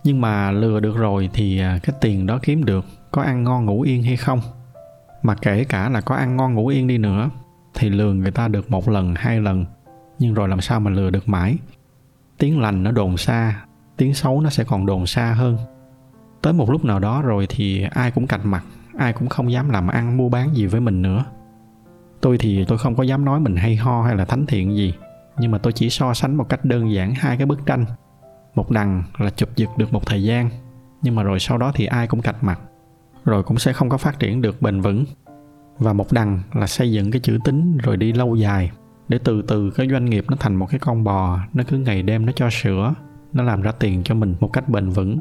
Nhưng 0.03 0.21
mà 0.21 0.51
lừa 0.51 0.79
được 0.79 0.97
rồi 0.97 1.29
thì 1.33 1.59
à, 1.59 1.79
cái 1.83 1.95
tiền 2.01 2.25
đó 2.25 2.39
kiếm 2.41 2.65
được 2.65 2.85
có 3.11 3.21
ăn 3.21 3.43
ngon 3.43 3.65
ngủ 3.65 3.81
yên 3.81 4.03
hay 4.03 4.17
không? 4.17 4.41
Mà 5.23 5.35
kể 5.35 5.63
cả 5.63 5.89
là 5.89 6.01
có 6.01 6.15
ăn 6.15 6.35
ngon 6.35 6.53
ngủ 6.53 6.67
yên 6.67 6.87
đi 6.87 6.97
nữa, 6.97 7.29
thì 7.73 7.89
lừa 7.89 8.13
người 8.13 8.31
ta 8.31 8.47
được 8.47 8.71
một 8.71 8.89
lần, 8.89 9.13
hai 9.15 9.39
lần. 9.39 9.65
Nhưng 10.19 10.33
rồi 10.33 10.49
làm 10.49 10.61
sao 10.61 10.79
mà 10.79 10.91
lừa 10.91 11.09
được 11.09 11.29
mãi? 11.29 11.57
Tiếng 12.37 12.61
lành 12.61 12.83
nó 12.83 12.91
đồn 12.91 13.17
xa, 13.17 13.65
tiếng 13.97 14.13
xấu 14.13 14.41
nó 14.41 14.49
sẽ 14.49 14.63
còn 14.63 14.85
đồn 14.85 15.05
xa 15.05 15.33
hơn. 15.33 15.57
Tới 16.41 16.53
một 16.53 16.69
lúc 16.69 16.85
nào 16.85 16.99
đó 16.99 17.21
rồi 17.21 17.47
thì 17.49 17.83
ai 17.91 18.11
cũng 18.11 18.27
cạch 18.27 18.45
mặt, 18.45 18.63
ai 18.97 19.13
cũng 19.13 19.29
không 19.29 19.51
dám 19.51 19.69
làm 19.69 19.87
ăn 19.87 20.17
mua 20.17 20.29
bán 20.29 20.55
gì 20.55 20.65
với 20.65 20.81
mình 20.81 21.01
nữa. 21.01 21.25
Tôi 22.21 22.37
thì 22.37 22.65
tôi 22.65 22.77
không 22.77 22.95
có 22.95 23.03
dám 23.03 23.25
nói 23.25 23.39
mình 23.39 23.55
hay 23.55 23.75
ho 23.75 24.03
hay 24.03 24.15
là 24.15 24.25
thánh 24.25 24.45
thiện 24.45 24.75
gì, 24.75 24.93
nhưng 25.39 25.51
mà 25.51 25.57
tôi 25.57 25.73
chỉ 25.73 25.89
so 25.89 26.13
sánh 26.13 26.35
một 26.35 26.49
cách 26.49 26.65
đơn 26.65 26.93
giản 26.93 27.13
hai 27.15 27.37
cái 27.37 27.45
bức 27.45 27.65
tranh. 27.65 27.85
Một 28.55 28.71
đằng 28.71 29.03
là 29.17 29.29
chụp 29.29 29.49
giật 29.55 29.69
được 29.77 29.93
một 29.93 30.05
thời 30.05 30.23
gian, 30.23 30.49
nhưng 31.01 31.15
mà 31.15 31.23
rồi 31.23 31.39
sau 31.39 31.57
đó 31.57 31.71
thì 31.75 31.85
ai 31.85 32.07
cũng 32.07 32.21
cạch 32.21 32.43
mặt 32.43 32.59
rồi 33.25 33.43
cũng 33.43 33.57
sẽ 33.57 33.73
không 33.73 33.89
có 33.89 33.97
phát 33.97 34.19
triển 34.19 34.41
được 34.41 34.61
bền 34.61 34.81
vững. 34.81 35.05
Và 35.77 35.93
một 35.93 36.13
đằng 36.13 36.41
là 36.53 36.67
xây 36.67 36.91
dựng 36.91 37.11
cái 37.11 37.19
chữ 37.19 37.37
tín 37.43 37.77
rồi 37.77 37.97
đi 37.97 38.13
lâu 38.13 38.35
dài, 38.35 38.71
để 39.07 39.19
từ 39.23 39.41
từ 39.41 39.69
cái 39.69 39.87
doanh 39.89 40.05
nghiệp 40.05 40.25
nó 40.29 40.37
thành 40.39 40.55
một 40.55 40.65
cái 40.69 40.79
con 40.79 41.03
bò, 41.03 41.39
nó 41.53 41.63
cứ 41.67 41.77
ngày 41.77 42.03
đêm 42.03 42.25
nó 42.25 42.31
cho 42.35 42.49
sữa, 42.49 42.93
nó 43.33 43.43
làm 43.43 43.61
ra 43.61 43.71
tiền 43.71 44.03
cho 44.03 44.15
mình 44.15 44.35
một 44.39 44.53
cách 44.53 44.69
bền 44.69 44.89
vững, 44.89 45.19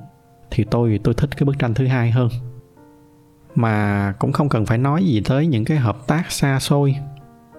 thì 0.51 0.65
tôi 0.65 1.01
tôi 1.05 1.15
thích 1.15 1.37
cái 1.37 1.45
bức 1.45 1.59
tranh 1.59 1.75
thứ 1.75 1.87
hai 1.87 2.11
hơn. 2.11 2.29
Mà 3.55 4.13
cũng 4.19 4.33
không 4.33 4.49
cần 4.49 4.67
phải 4.67 4.79
nói 4.79 5.05
gì 5.05 5.23
tới 5.25 5.47
những 5.47 5.65
cái 5.65 5.79
hợp 5.79 6.07
tác 6.07 6.33
xa 6.33 6.61
xôi. 6.61 6.97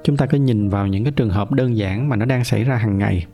Chúng 0.04 0.18
ta 0.18 0.26
cứ 0.26 0.38
nhìn 0.38 0.70
vào 0.70 0.88
những 0.88 1.04
cái 1.04 1.14
trường 1.16 1.30
hợp 1.30 1.52
đơn 1.52 1.78
giản 1.78 2.10
mà 2.10 2.16
nó 2.16 2.26
đang 2.26 2.44
xảy 2.44 2.64
ra 2.64 2.76
hàng 2.76 2.98
ngày. 2.98 3.26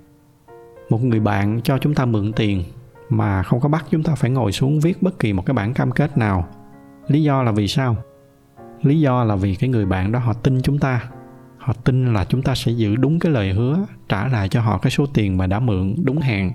Một 0.89 1.03
người 1.03 1.19
bạn 1.19 1.61
cho 1.63 1.77
chúng 1.77 1.95
ta 1.95 2.05
mượn 2.05 2.33
tiền 2.33 2.63
mà 3.09 3.43
không 3.43 3.59
có 3.59 3.69
bắt 3.69 3.85
chúng 3.91 4.03
ta 4.03 4.15
phải 4.15 4.31
ngồi 4.31 4.51
xuống 4.51 4.79
viết 4.79 5.01
bất 5.01 5.19
kỳ 5.19 5.33
một 5.33 5.45
cái 5.45 5.53
bản 5.53 5.73
cam 5.73 5.91
kết 5.91 6.17
nào 6.17 6.47
lý 7.07 7.23
do 7.23 7.43
là 7.43 7.51
vì 7.51 7.67
sao? 7.67 7.95
Lý 8.83 8.99
do 8.99 9.23
là 9.23 9.35
vì 9.35 9.55
cái 9.55 9.69
người 9.69 9.85
bạn 9.85 10.11
đó 10.11 10.19
họ 10.19 10.33
tin 10.33 10.61
chúng 10.61 10.79
ta. 10.79 11.03
Họ 11.57 11.73
tin 11.73 12.13
là 12.13 12.25
chúng 12.25 12.41
ta 12.41 12.55
sẽ 12.55 12.71
giữ 12.71 12.95
đúng 12.95 13.19
cái 13.19 13.31
lời 13.31 13.53
hứa, 13.53 13.85
trả 14.09 14.27
lại 14.27 14.49
cho 14.49 14.61
họ 14.61 14.77
cái 14.77 14.91
số 14.91 15.05
tiền 15.13 15.37
mà 15.37 15.47
đã 15.47 15.59
mượn 15.59 15.95
đúng 16.03 16.19
hạn. 16.19 16.51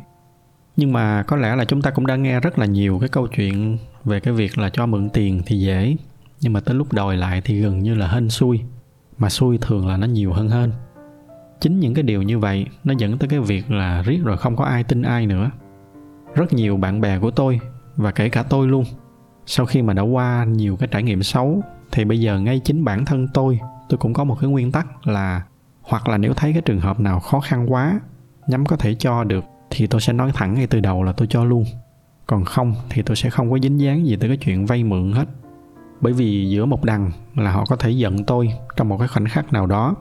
Nhưng 0.76 0.92
mà 0.92 1.22
có 1.22 1.36
lẽ 1.36 1.56
là 1.56 1.64
chúng 1.64 1.82
ta 1.82 1.90
cũng 1.90 2.06
đã 2.06 2.16
nghe 2.16 2.40
rất 2.40 2.58
là 2.58 2.66
nhiều 2.66 2.98
cái 2.98 3.08
câu 3.08 3.26
chuyện 3.26 3.78
về 4.04 4.20
cái 4.20 4.34
việc 4.34 4.58
là 4.58 4.70
cho 4.70 4.86
mượn 4.86 5.08
tiền 5.08 5.42
thì 5.46 5.58
dễ. 5.58 5.96
Nhưng 6.40 6.52
mà 6.52 6.60
tới 6.60 6.74
lúc 6.74 6.92
đòi 6.92 7.16
lại 7.16 7.42
thì 7.44 7.60
gần 7.60 7.78
như 7.78 7.94
là 7.94 8.08
hên 8.08 8.30
xui. 8.30 8.60
Mà 9.18 9.28
xui 9.28 9.58
thường 9.58 9.88
là 9.88 9.96
nó 9.96 10.06
nhiều 10.06 10.32
hơn 10.32 10.48
hơn 10.48 10.72
chính 11.62 11.80
những 11.80 11.94
cái 11.94 12.02
điều 12.02 12.22
như 12.22 12.38
vậy 12.38 12.66
nó 12.84 12.94
dẫn 12.98 13.18
tới 13.18 13.28
cái 13.28 13.40
việc 13.40 13.70
là 13.70 14.02
riết 14.02 14.20
rồi 14.24 14.36
không 14.36 14.56
có 14.56 14.64
ai 14.64 14.84
tin 14.84 15.02
ai 15.02 15.26
nữa. 15.26 15.50
Rất 16.34 16.52
nhiều 16.52 16.76
bạn 16.76 17.00
bè 17.00 17.18
của 17.18 17.30
tôi, 17.30 17.60
và 17.96 18.10
kể 18.10 18.28
cả 18.28 18.42
tôi 18.42 18.68
luôn 18.68 18.84
sau 19.46 19.66
khi 19.66 19.82
mà 19.82 19.92
đã 19.92 20.02
qua 20.02 20.44
nhiều 20.44 20.76
cái 20.76 20.88
trải 20.92 21.02
nghiệm 21.02 21.22
xấu, 21.22 21.62
thì 21.92 22.04
bây 22.04 22.20
giờ 22.20 22.40
ngay 22.40 22.58
chính 22.58 22.84
bản 22.84 23.04
thân 23.04 23.28
tôi 23.34 23.60
tôi 23.88 23.98
cũng 23.98 24.12
có 24.12 24.24
một 24.24 24.36
cái 24.40 24.50
nguyên 24.50 24.72
tắc 24.72 25.06
là, 25.06 25.42
hoặc 25.82 26.08
là 26.08 26.18
nếu 26.18 26.34
thấy 26.34 26.52
cái 26.52 26.62
trường 26.62 26.80
hợp 26.80 27.00
nào 27.00 27.20
khó 27.20 27.40
khăn 27.40 27.72
quá, 27.72 28.00
nhắm 28.46 28.66
có 28.66 28.76
thể 28.76 28.94
cho 28.94 29.24
được, 29.24 29.44
thì 29.70 29.86
tôi 29.86 30.00
sẽ 30.00 30.12
nói 30.12 30.30
thẳng 30.34 30.54
ngay 30.54 30.66
từ 30.66 30.80
đầu 30.80 31.02
là 31.02 31.12
tôi 31.12 31.28
cho 31.30 31.44
luôn. 31.44 31.64
Còn 32.26 32.44
không 32.44 32.74
thì 32.90 33.02
tôi 33.02 33.16
sẽ 33.16 33.30
không 33.30 33.50
có 33.50 33.58
dính 33.58 33.80
dáng 33.80 34.06
gì 34.06 34.16
tới 34.16 34.28
cái 34.28 34.36
chuyện 34.36 34.66
vay 34.66 34.84
mượn 34.84 35.12
hết. 35.12 35.28
Bởi 36.00 36.12
vì 36.12 36.50
giữa 36.50 36.64
một 36.64 36.84
đằng 36.84 37.10
là 37.36 37.50
họ 37.50 37.64
có 37.68 37.76
thể 37.76 37.90
giận 37.90 38.24
tôi 38.24 38.52
trong 38.76 38.88
một 38.88 38.98
cái 38.98 39.08
khoảnh 39.08 39.28
khắc 39.28 39.52
nào 39.52 39.66
đó, 39.66 39.94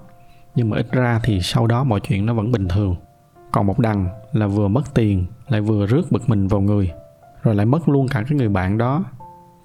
nhưng 0.56 0.70
mà 0.70 0.78
ít 0.78 0.92
ra 0.92 1.20
thì 1.24 1.42
sau 1.42 1.68
đó 1.68 1.84
mọi 1.84 2.00
chuyện 2.00 2.26
nó 2.26 2.34
vẫn 2.34 2.52
bình 2.52 2.68
thường. 2.68 2.96
Còn 3.52 3.68
một 3.68 3.80
đằng 3.80 4.08
là 4.34 4.48
vừa 4.48 4.68
mất 4.68 4.94
tiền, 4.94 5.26
lại 5.48 5.62
vừa 5.62 5.86
rước 5.86 6.12
bực 6.12 6.30
mình 6.30 6.48
vào 6.48 6.62
người, 6.62 6.92
rồi 7.44 7.56
lại 7.56 7.66
mất 7.66 7.90
luôn 7.90 8.08
cả 8.08 8.24
cái 8.30 8.38
người 8.38 8.50
bạn 8.50 8.78
đó 8.78 9.04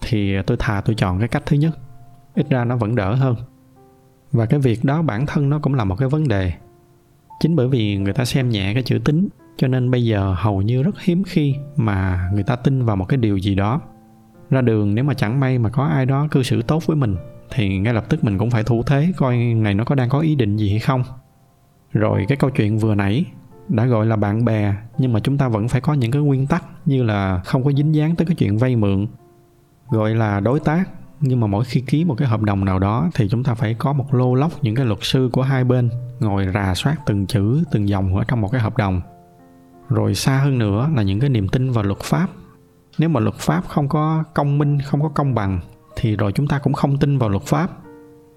thì 0.08 0.42
tôi 0.46 0.56
thà 0.60 0.80
tôi 0.80 0.94
chọn 0.94 1.18
cái 1.18 1.28
cách 1.28 1.42
thứ 1.46 1.56
nhất. 1.56 1.78
Ít 2.34 2.46
ra 2.50 2.64
nó 2.64 2.76
vẫn 2.76 2.94
đỡ 2.94 3.14
hơn. 3.14 3.36
Và 4.32 4.46
cái 4.46 4.60
việc 4.60 4.84
đó 4.84 5.02
bản 5.02 5.26
thân 5.26 5.50
nó 5.50 5.58
cũng 5.58 5.75
là 5.75 5.84
một 5.84 5.96
cái 5.96 6.08
vấn 6.08 6.28
đề. 6.28 6.52
Chính 7.40 7.56
bởi 7.56 7.68
vì 7.68 7.96
người 7.96 8.12
ta 8.12 8.25
xem 8.25 8.48
nhẹ 8.48 8.75
cái 8.75 8.82
chữ 8.82 8.98
tính, 9.04 9.28
cho 9.56 9.68
nên 9.68 9.90
bây 9.90 10.04
giờ 10.04 10.34
hầu 10.38 10.62
như 10.62 10.82
rất 10.82 11.00
hiếm 11.00 11.22
khi 11.26 11.54
mà 11.76 12.30
người 12.32 12.42
ta 12.42 12.56
tin 12.56 12.84
vào 12.84 12.96
một 12.96 13.04
cái 13.04 13.16
điều 13.16 13.36
gì 13.36 13.54
đó. 13.54 13.80
Ra 14.50 14.60
đường 14.60 14.94
nếu 14.94 15.04
mà 15.04 15.14
chẳng 15.14 15.40
may 15.40 15.58
mà 15.58 15.70
có 15.70 15.84
ai 15.84 16.06
đó 16.06 16.28
cư 16.30 16.42
xử 16.42 16.62
tốt 16.62 16.86
với 16.86 16.96
mình, 16.96 17.16
thì 17.50 17.78
ngay 17.78 17.94
lập 17.94 18.04
tức 18.08 18.25
mình 18.25 18.38
cũng 18.38 18.50
phải 18.50 18.64
thủ 18.64 18.82
thế 18.82 19.12
coi 19.16 19.36
này 19.36 19.75
nó 19.75 19.84
có 19.84 19.94
đang 19.94 20.08
có 20.08 20.20
ý 20.20 20.34
định 20.34 20.56
gì 20.56 20.70
hay 20.70 20.80
không. 20.80 21.02
Rồi 21.92 22.25
cái 22.28 22.36
câu 22.36 22.50
chuyện 22.50 22.78
vừa 22.78 22.94
nãy 22.94 23.25
đã 23.68 23.86
gọi 23.86 24.06
là 24.06 24.16
bạn 24.16 24.44
bè, 24.44 24.75
nhưng 24.98 25.12
mà 25.12 25.20
chúng 25.20 25.38
ta 25.38 25.48
vẫn 25.48 25.68
phải 25.68 25.80
có 25.80 25.94
những 25.94 26.10
cái 26.10 26.22
nguyên 26.22 26.46
tắc 26.46 26.64
như 26.84 27.02
là 27.02 27.40
không 27.44 27.64
có 27.64 27.72
dính 27.72 27.94
dáng 27.94 28.16
tới 28.16 28.26
cái 28.26 28.36
chuyện 28.36 28.58
vay 28.58 28.76
mượn 28.76 29.06
gọi 29.90 30.14
là 30.14 30.40
đối 30.40 30.60
tác. 30.60 30.88
Nhưng 31.20 31.40
mà 31.40 31.46
mỗi 31.46 31.64
khi 31.64 31.80
ký 31.80 32.04
một 32.04 32.14
cái 32.18 32.28
hợp 32.28 32.42
đồng 32.42 32.64
nào 32.64 32.78
đó 32.78 33.10
thì 33.14 33.28
chúng 33.28 33.44
ta 33.44 33.54
phải 33.54 33.74
có 33.74 33.92
một 33.92 34.14
lô 34.14 34.34
lóc 34.34 34.52
những 34.62 34.74
cái 34.74 34.86
luật 34.86 34.98
sư 35.02 35.30
của 35.32 35.42
hai 35.42 35.64
bên 35.64 35.90
ngồi 36.20 36.46
rà 36.54 36.74
soát 36.74 36.96
từng 37.06 37.26
chữ, 37.26 37.64
từng 37.70 37.88
dòng 37.88 38.16
ở 38.16 38.24
trong 38.24 38.40
một 38.40 38.48
cái 38.52 38.60
hợp 38.60 38.76
đồng. 38.76 39.00
Rồi 39.88 40.14
xa 40.14 40.38
hơn 40.38 40.58
nữa 40.58 40.90
là 40.96 41.02
những 41.02 41.20
cái 41.20 41.30
niềm 41.30 41.48
tin 41.48 41.70
vào 41.70 41.84
luật 41.84 41.98
pháp. 41.98 42.26
Nếu 42.98 43.08
mà 43.08 43.20
luật 43.20 43.34
pháp 43.34 43.64
không 43.68 43.88
có 43.88 44.24
công 44.34 44.58
minh, 44.58 44.78
không 44.80 45.02
có 45.02 45.08
công 45.08 45.34
bằng 45.34 45.60
thì 45.96 46.16
rồi 46.16 46.32
chúng 46.32 46.48
ta 46.48 46.58
cũng 46.58 46.72
không 46.72 46.98
tin 46.98 47.18
vào 47.18 47.28
luật 47.28 47.42
pháp. 47.42 47.70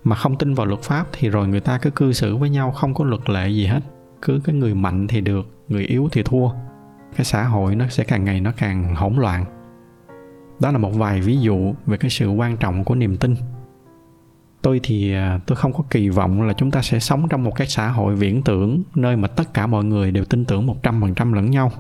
Mà 0.04 0.16
không 0.16 0.38
tin 0.38 0.54
vào 0.54 0.66
luật 0.66 0.82
pháp 0.82 1.08
thì 1.12 1.30
rồi 1.30 1.48
người 1.48 1.60
ta 1.60 1.78
cứ 1.78 1.90
cư 1.90 2.14
xử 2.14 2.36
với 2.36 2.50
nhau 2.50 2.72
không 2.72 2.94
có 2.94 3.06
luật 3.06 3.30
lệ 3.30 3.50
gì 3.50 3.66
hết. 3.66 3.82
Cứ 4.22 4.42
cái 4.44 4.56
người 4.56 4.74
mạnh 4.74 5.08
thì 5.08 5.22
được, 5.22 5.46
người 5.68 5.84
yếu 5.84 6.10
thì 6.12 6.24
thua. 6.24 6.50
Cái 7.16 7.26
xã 7.26 7.44
hội 7.44 7.76
nó 7.76 7.88
sẽ 7.88 8.04
càng 8.04 8.26
ngày 8.26 8.42
nó 8.42 8.52
càng 8.58 8.96
hỗn 8.96 9.16
loạn 9.16 9.46
đó 10.60 10.72
là 10.72 10.78
một 10.78 10.92
vài 10.96 11.22
ví 11.22 11.38
dụ 11.38 11.74
về 11.86 11.98
cái 11.98 12.10
sự 12.10 12.30
quan 12.30 12.58
trọng 12.58 12.84
của 12.84 12.96
niềm 12.96 13.18
tin. 13.18 13.36
Tôi 14.62 14.80
thì 14.84 15.14
à, 15.14 15.40
tôi 15.48 15.56
không 15.56 15.74
có 15.74 15.84
kỳ 15.90 16.10
vọng 16.10 16.42
là 16.42 16.54
chúng 16.54 16.72
ta 16.72 16.82
sẽ 16.82 17.00
sống 17.00 17.28
trong 17.30 17.44
một 17.44 17.56
cái 17.56 17.68
xã 17.68 17.88
hội 17.90 18.16
viễn 18.16 18.42
tưởng 18.44 18.84
nơi 18.96 19.16
mà 19.16 19.28
tất 19.28 19.54
cả 19.54 19.68
mọi 19.68 19.84
người 19.84 20.12
đều 20.12 20.26
tin 20.26 20.46
tưởng 20.46 20.66
một 20.66 20.84
trăm 20.84 21.02
phần 21.02 21.14
trăm 21.16 21.34
lẫn 21.34 21.52
nhau. 21.52 21.72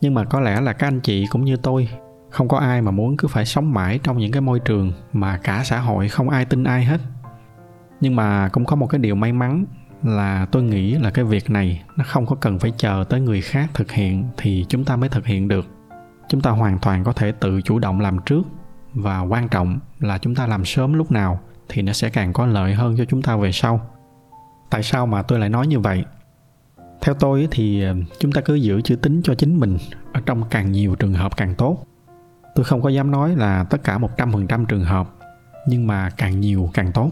Nhưng 0.00 0.14
mà 0.14 0.24
có 0.24 0.40
lẽ 0.40 0.60
là 0.60 0.72
các 0.72 0.86
anh 0.86 1.00
chị 1.00 1.26
cũng 1.30 1.44
như 1.44 1.56
tôi, 1.56 1.88
không 2.30 2.48
có 2.48 2.58
ai 2.58 2.82
mà 2.82 2.90
muốn 2.90 3.16
cứ 3.16 3.28
phải 3.28 3.44
sống 3.44 3.74
mãi 3.74 4.00
trong 4.02 4.18
những 4.18 4.32
cái 4.32 4.40
môi 4.40 4.60
trường 4.60 4.92
mà 5.12 5.36
cả 5.36 5.62
xã 5.64 5.80
hội 5.80 6.08
không 6.08 6.28
ai 6.28 6.44
tin 6.44 6.64
ai 6.64 6.84
hết. 6.84 7.00
Nhưng 8.00 8.16
mà 8.16 8.48
cũng 8.48 8.64
có 8.64 8.76
một 8.76 8.86
cái 8.86 8.98
điều 8.98 9.14
may 9.14 9.32
mắn 9.32 9.64
là 10.02 10.46
tôi 10.52 10.62
nghĩ 10.62 10.94
là 10.94 11.10
cái 11.10 11.24
việc 11.24 11.50
này 11.50 11.82
nó 11.96 12.04
không 12.06 12.26
có 12.26 12.36
cần 12.36 12.58
phải 12.58 12.72
chờ 12.76 13.04
tới 13.08 13.20
người 13.20 13.40
khác 13.40 13.70
thực 13.74 13.92
hiện 13.92 14.24
thì 14.36 14.66
chúng 14.68 14.84
ta 14.84 14.96
mới 14.96 15.08
thực 15.08 15.26
hiện 15.26 15.48
được 15.48 15.66
chúng 16.28 16.40
ta 16.40 16.50
hoàn 16.50 16.78
toàn 16.78 17.04
có 17.04 17.12
thể 17.12 17.32
tự 17.32 17.60
chủ 17.62 17.78
động 17.78 18.00
làm 18.00 18.18
trước. 18.26 18.42
Và 18.94 19.20
quan 19.20 19.48
trọng 19.48 19.78
là 19.98 20.18
chúng 20.18 20.34
ta 20.34 20.46
làm 20.46 20.64
sớm 20.64 20.92
lúc 20.92 21.10
nào 21.10 21.40
thì 21.68 21.82
nó 21.82 21.92
sẽ 21.92 22.10
càng 22.10 22.32
có 22.32 22.46
lợi 22.46 22.74
hơn 22.74 22.94
cho 22.98 23.04
chúng 23.04 23.22
ta 23.22 23.36
về 23.36 23.52
sau. 23.52 23.80
Tại 24.70 24.82
sao 24.82 25.06
mà 25.06 25.22
tôi 25.22 25.38
lại 25.38 25.48
nói 25.48 25.66
như 25.66 25.78
vậy? 25.78 26.04
Theo 27.00 27.14
tôi 27.14 27.48
thì 27.50 27.82
ờ, 27.82 27.94
chúng 28.18 28.32
ta 28.32 28.40
cứ 28.40 28.54
giữ 28.54 28.80
chữ 28.80 28.96
tính 28.96 29.20
cho 29.24 29.34
chính 29.34 29.60
mình 29.60 29.78
ở 30.12 30.20
trong 30.26 30.42
càng 30.50 30.72
nhiều 30.72 30.94
trường 30.94 31.14
hợp 31.14 31.36
càng 31.36 31.54
tốt. 31.54 31.78
Tôi 32.54 32.64
không 32.64 32.82
có 32.82 32.88
dám 32.88 33.10
nói 33.10 33.36
là 33.36 33.64
tất 33.64 33.84
cả 33.84 33.98
100% 33.98 34.66
trường 34.66 34.84
hợp, 34.84 35.08
nhưng 35.66 35.86
mà 35.86 36.10
càng 36.10 36.40
nhiều 36.40 36.70
càng 36.74 36.92
tốt. 36.92 37.10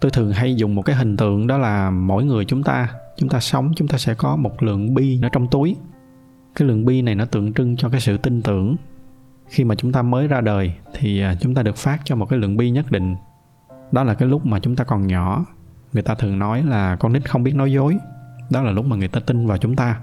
Tôi 0.00 0.10
thường 0.10 0.32
hay 0.32 0.54
dùng 0.54 0.74
một 0.74 0.82
cái 0.82 0.96
hình 0.96 1.16
tượng 1.16 1.46
đó 1.46 1.58
là 1.58 1.90
mỗi 1.90 2.24
người 2.24 2.44
chúng 2.44 2.62
ta 2.62 2.88
chúng 3.16 3.28
ta 3.28 3.40
sống, 3.40 3.72
chúng 3.76 3.88
ta 3.88 3.98
sẽ 3.98 4.14
có 4.14 4.36
một 4.36 4.62
lượng 4.62 4.94
bi 4.94 5.20
ở 5.22 5.28
trong 5.32 5.48
túi 5.48 5.76
cái 6.54 6.68
lượng 6.68 6.84
bi 6.84 7.02
này 7.02 7.14
nó 7.14 7.24
tượng 7.24 7.52
trưng 7.52 7.76
cho 7.76 7.88
cái 7.88 8.00
sự 8.00 8.16
tin 8.16 8.42
tưởng. 8.42 8.76
Khi 9.46 9.64
mà 9.64 9.74
chúng 9.74 9.92
ta 9.92 10.02
mới 10.02 10.26
ra 10.26 10.40
đời 10.40 10.74
thì 10.94 11.20
à, 11.20 11.34
chúng 11.40 11.54
ta 11.54 11.62
được 11.62 11.76
phát 11.76 12.00
cho 12.04 12.16
một 12.16 12.26
cái 12.26 12.38
lượng 12.38 12.56
bi 12.56 12.70
nhất 12.70 12.90
định. 12.90 13.16
Đó 13.92 14.04
là 14.04 14.14
cái 14.14 14.28
lúc 14.28 14.46
mà 14.46 14.58
chúng 14.58 14.76
ta 14.76 14.84
còn 14.84 15.06
nhỏ. 15.06 15.44
Người 15.92 16.02
ta 16.02 16.14
thường 16.14 16.38
nói 16.38 16.62
là 16.62 16.96
con 16.96 17.12
nít 17.12 17.30
không 17.30 17.42
biết 17.42 17.54
nói 17.54 17.72
dối. 17.72 17.96
Đó 18.50 18.62
là 18.62 18.70
lúc 18.70 18.86
mà 18.86 18.96
người 18.96 19.08
ta 19.08 19.20
tin 19.20 19.46
vào 19.46 19.58
chúng 19.58 19.76
ta. 19.76 20.00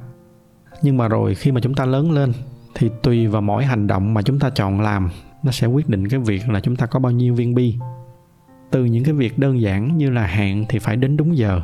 Nhưng 0.81 0.97
mà 0.97 1.07
rồi 1.07 1.35
khi 1.35 1.51
mà 1.51 1.61
chúng 1.61 1.73
ta 1.73 1.85
lớn 1.85 2.11
lên 2.11 2.33
thì 2.75 2.89
tùy 3.03 3.27
vào 3.27 3.41
mỗi 3.41 3.65
hành 3.65 3.87
động 3.87 4.13
mà 4.13 4.21
chúng 4.21 4.39
ta 4.39 4.49
chọn 4.49 4.81
làm, 4.81 5.09
nó 5.43 5.51
sẽ 5.51 5.67
quyết 5.67 5.89
định 5.89 6.07
cái 6.07 6.19
việc 6.19 6.49
là 6.49 6.59
chúng 6.59 6.75
ta 6.75 6.85
có 6.85 6.99
bao 6.99 7.11
nhiêu 7.11 7.35
viên 7.35 7.55
bi 7.55 7.77
từ 8.71 8.85
những 8.85 9.03
cái 9.03 9.13
việc 9.13 9.39
đơn 9.39 9.61
giản 9.61 9.97
như 9.97 10.09
là 10.09 10.25
hẹn 10.25 10.65
thì 10.69 10.79
phải 10.79 10.95
đến 10.95 11.17
đúng 11.17 11.37
giờ. 11.37 11.61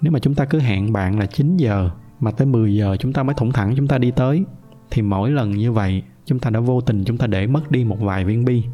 Nếu 0.00 0.12
mà 0.12 0.18
chúng 0.18 0.34
ta 0.34 0.44
cứ 0.44 0.58
hẹn 0.58 0.92
bạn 0.92 1.18
là 1.18 1.26
9 1.26 1.56
giờ 1.56 1.90
mà 2.20 2.30
tới 2.30 2.46
10 2.46 2.74
giờ 2.74 2.96
chúng 2.98 3.12
ta 3.12 3.22
mới 3.22 3.34
thủng 3.34 3.52
thẳng, 3.52 3.74
chúng 3.76 3.88
ta 3.88 3.98
đi 3.98 4.10
tới. 4.10 4.44
Thì 4.90 5.02
mỗi 5.02 5.30
lần 5.30 5.50
như 5.50 5.72
vậy, 5.72 6.02
chúng 6.24 6.38
ta 6.38 6.50
đã 6.50 6.60
vô 6.60 6.80
tình 6.80 7.04
chúng 7.04 7.18
ta 7.18 7.26
để 7.26 7.46
mất 7.46 7.70
đi 7.70 7.84
một 7.84 8.00
vài 8.00 8.24
viên 8.24 8.44
bi. 8.44 8.64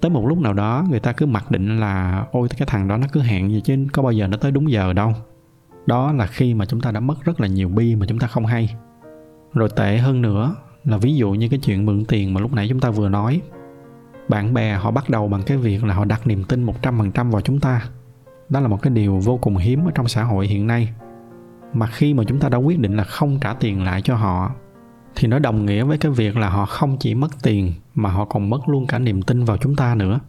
Tới 0.00 0.10
một 0.10 0.26
lúc 0.26 0.38
nào 0.38 0.52
đó, 0.52 0.86
người 0.90 1.00
ta 1.00 1.12
cứ 1.12 1.26
mặc 1.26 1.50
định 1.50 1.80
là, 1.80 2.26
ôi, 2.32 2.48
cái 2.58 2.66
thằng 2.70 2.88
đó 2.88 2.96
nó 2.96 3.06
cứ 3.12 3.20
hẹn 3.20 3.50
gì 3.50 3.60
chứ, 3.60 3.76
có 3.92 4.02
bao 4.02 4.12
giờ 4.12 4.26
nó 4.26 4.36
tới 4.36 4.50
đúng 4.50 4.70
giờ 4.70 4.92
đâu. 4.92 5.12
Đó 5.86 6.12
là 6.12 6.26
khi 6.26 6.54
mà 6.54 6.66
chúng 6.66 6.80
ta 6.80 6.90
đã 6.90 7.00
mất 7.00 7.24
rất 7.24 7.40
là 7.40 7.46
nhiều 7.46 7.68
bi 7.68 7.96
mà 7.96 8.06
chúng 8.06 8.18
ta 8.18 8.26
không 8.26 8.46
hay. 8.46 8.76
Rồi 9.54 9.68
tệ 9.76 9.98
hơn 9.98 10.22
nữa 10.22 10.54
là 10.84 10.96
ví 10.96 11.14
dụ 11.14 11.30
như 11.30 11.48
cái 11.48 11.58
chuyện 11.58 11.86
mượn 11.86 12.04
tiền 12.04 12.34
mà 12.34 12.40
lúc 12.40 12.52
nãy 12.52 12.66
chúng 12.68 12.80
ta 12.80 12.90
vừa 12.90 13.08
nói. 13.08 13.40
Bạn 14.28 14.54
bè 14.54 14.74
họ 14.74 14.90
bắt 14.90 15.10
đầu 15.10 15.28
bằng 15.28 15.42
cái 15.42 15.56
việc 15.56 15.84
là 15.84 15.94
họ 15.94 16.04
đặt 16.04 16.26
niềm 16.26 16.44
tin 16.44 16.66
100% 16.66 17.30
vào 17.30 17.40
chúng 17.40 17.60
ta. 17.60 17.82
Đó 18.48 18.60
là 18.60 18.68
một 18.68 18.82
cái 18.82 18.92
điều 18.92 19.18
vô 19.18 19.36
cùng 19.36 19.56
hiếm 19.56 19.84
ở 19.84 19.90
trong 19.94 20.08
xã 20.08 20.24
hội 20.24 20.46
hiện 20.46 20.66
nay 20.66 20.88
mà 21.72 21.86
khi 21.86 22.14
mà 22.14 22.24
chúng 22.24 22.38
ta 22.38 22.48
đã 22.48 22.58
quyết 22.58 22.78
định 22.78 22.96
là 22.96 23.04
không 23.04 23.40
trả 23.40 23.54
tiền 23.54 23.84
lại 23.84 24.02
cho 24.02 24.16
họ, 24.16 24.50
thì 25.14 25.28
nó 25.28 25.38
đồng 25.38 25.66
nghĩa 25.66 25.84
với 25.84 25.98
cái 25.98 26.12
việc 26.12 26.36
là 26.36 26.48
họ 26.48 26.66
không 26.66 26.96
chỉ 27.00 27.14
mất 27.14 27.42
tiền, 27.42 27.72
mà 27.94 28.10
họ 28.10 28.24
còn 28.24 28.50
mất 28.50 28.68
luôn 28.68 28.86
cả 28.86 28.98
niềm 28.98 29.22
tin 29.22 29.44
vào 29.44 29.56
chúng 29.56 29.76
ta 29.76 29.94
nữa. 29.94 30.20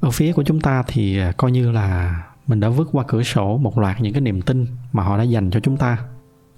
Ở 0.00 0.10
phía 0.10 0.32
của 0.32 0.42
chúng 0.42 0.60
ta 0.60 0.82
thì 0.86 1.18
à, 1.18 1.32
coi 1.36 1.52
như 1.52 1.70
là 1.70 2.22
mình 2.46 2.60
đã 2.60 2.68
vứt 2.68 2.88
qua 2.92 3.04
cửa 3.08 3.22
sổ 3.22 3.58
một 3.58 3.78
loạt 3.78 4.00
những 4.00 4.12
cái 4.12 4.20
niềm 4.20 4.42
tin 4.42 4.66
mà 4.92 5.02
họ 5.02 5.18
đã 5.18 5.22
dành 5.22 5.50
cho 5.50 5.60
chúng 5.60 5.76
ta. 5.76 5.98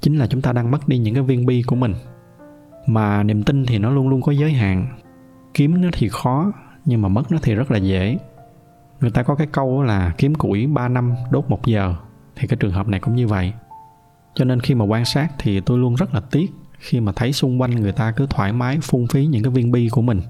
Chính 0.01 0.17
là 0.17 0.27
chúng 0.27 0.43
ta 0.43 0.53
đang 0.53 0.71
mất 0.71 0.89
đi 0.89 0.99
những 0.99 1.15
cái 1.15 1.23
viên 1.23 1.47
bi 1.47 1.63
của 1.63 1.77
mình. 1.77 1.95
Mà 2.87 3.23
niềm 3.23 3.43
tin 3.43 3.67
thì 3.67 3.79
nó 3.79 3.91
luôn 3.91 4.09
luôn 4.09 4.23
có 4.23 4.33
giới 4.33 4.53
hạn. 4.53 4.87
Kiếm 5.55 5.81
nó 5.81 5.89
thì 5.93 6.09
khó, 6.09 6.53
nhưng 6.85 7.03
mà 7.03 7.09
mất 7.09 7.33
nó 7.33 7.39
thì 7.43 7.55
rất 7.55 7.71
là 7.71 7.79
dễ. 7.79 8.19
Người 9.01 9.11
ta 9.11 9.23
có 9.23 9.35
cái 9.35 9.47
câu 9.47 9.83
là 9.83 10.13
kiếm 10.19 10.35
củi 10.35 10.67
3 10.67 10.89
năm 10.89 11.15
đốt 11.31 11.45
một 11.49 11.67
giờ, 11.67 11.95
thì 12.37 12.49
cái 12.49 12.57
trường 12.57 12.73
hợp 12.73 12.89
này 12.89 13.01
cũng 13.01 13.15
như 13.15 13.27
vậy 13.27 13.53
cho 14.35 14.45
nên 14.45 14.61
khi 14.61 14.75
mà 14.75 14.85
quan 14.85 15.05
sát 15.05 15.29
thì 15.39 15.61
tôi 15.61 15.79
luôn 15.79 15.95
rất 15.95 16.15
là 16.15 16.21
tiếc 16.21 16.51
khi 16.79 17.01
mà 17.01 17.13
thấy 17.13 17.33
xung 17.33 17.61
quanh 17.61 17.71
người 17.71 17.93
ta 17.93 18.13
cứ 18.13 18.27
thoải 18.31 18.53
mái, 18.53 18.79
phung 18.83 19.07
phí 19.07 19.27
những 19.27 19.43
cái 19.43 19.51
viên 19.51 19.73
bi 19.73 19.89
của 19.89 20.03
mình. 20.03 20.21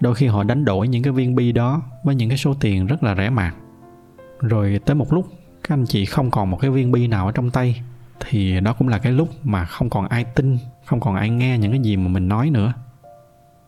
Đôi 0.00 0.14
khi 0.14 0.26
họ 0.26 0.42
đánh 0.42 0.64
đổi 0.64 0.88
những 0.88 1.02
cái 1.02 1.12
viên 1.12 1.34
bi 1.34 1.52
đó 1.52 1.82
với 2.04 2.14
những 2.14 2.28
cái 2.28 2.38
số 2.38 2.54
tiền 2.60 2.86
rất 2.86 3.02
là 3.02 3.14
rẻ 3.14 3.30
mạt. 3.30 3.54
Rồi 4.40 4.80
tới 4.84 4.94
một 4.94 5.12
lúc, 5.12 5.26
các 5.68 5.74
anh 5.74 5.86
chị 5.86 6.04
không 6.04 6.30
còn 6.30 6.50
một 6.50 6.58
cái 6.60 6.70
viên 6.70 6.92
bi 6.92 7.06
nào 7.06 7.26
ở 7.26 7.32
trong 7.32 7.50
tay, 7.50 7.82
thì 8.20 8.60
đó 8.60 8.72
cũng 8.72 8.88
là 8.88 8.98
cái 8.98 9.12
lúc 9.12 9.28
mà 9.42 9.64
không 9.64 9.90
còn 9.90 10.08
ai 10.08 10.24
tin, 10.24 10.58
không 10.84 11.00
còn 11.00 11.14
ai 11.14 11.30
nghe 11.30 11.58
những 11.58 11.70
cái 11.70 11.80
gì 11.80 11.96
mà 11.96 12.08
mình 12.08 12.28
nói 12.28 12.50
nữa. 12.50 12.72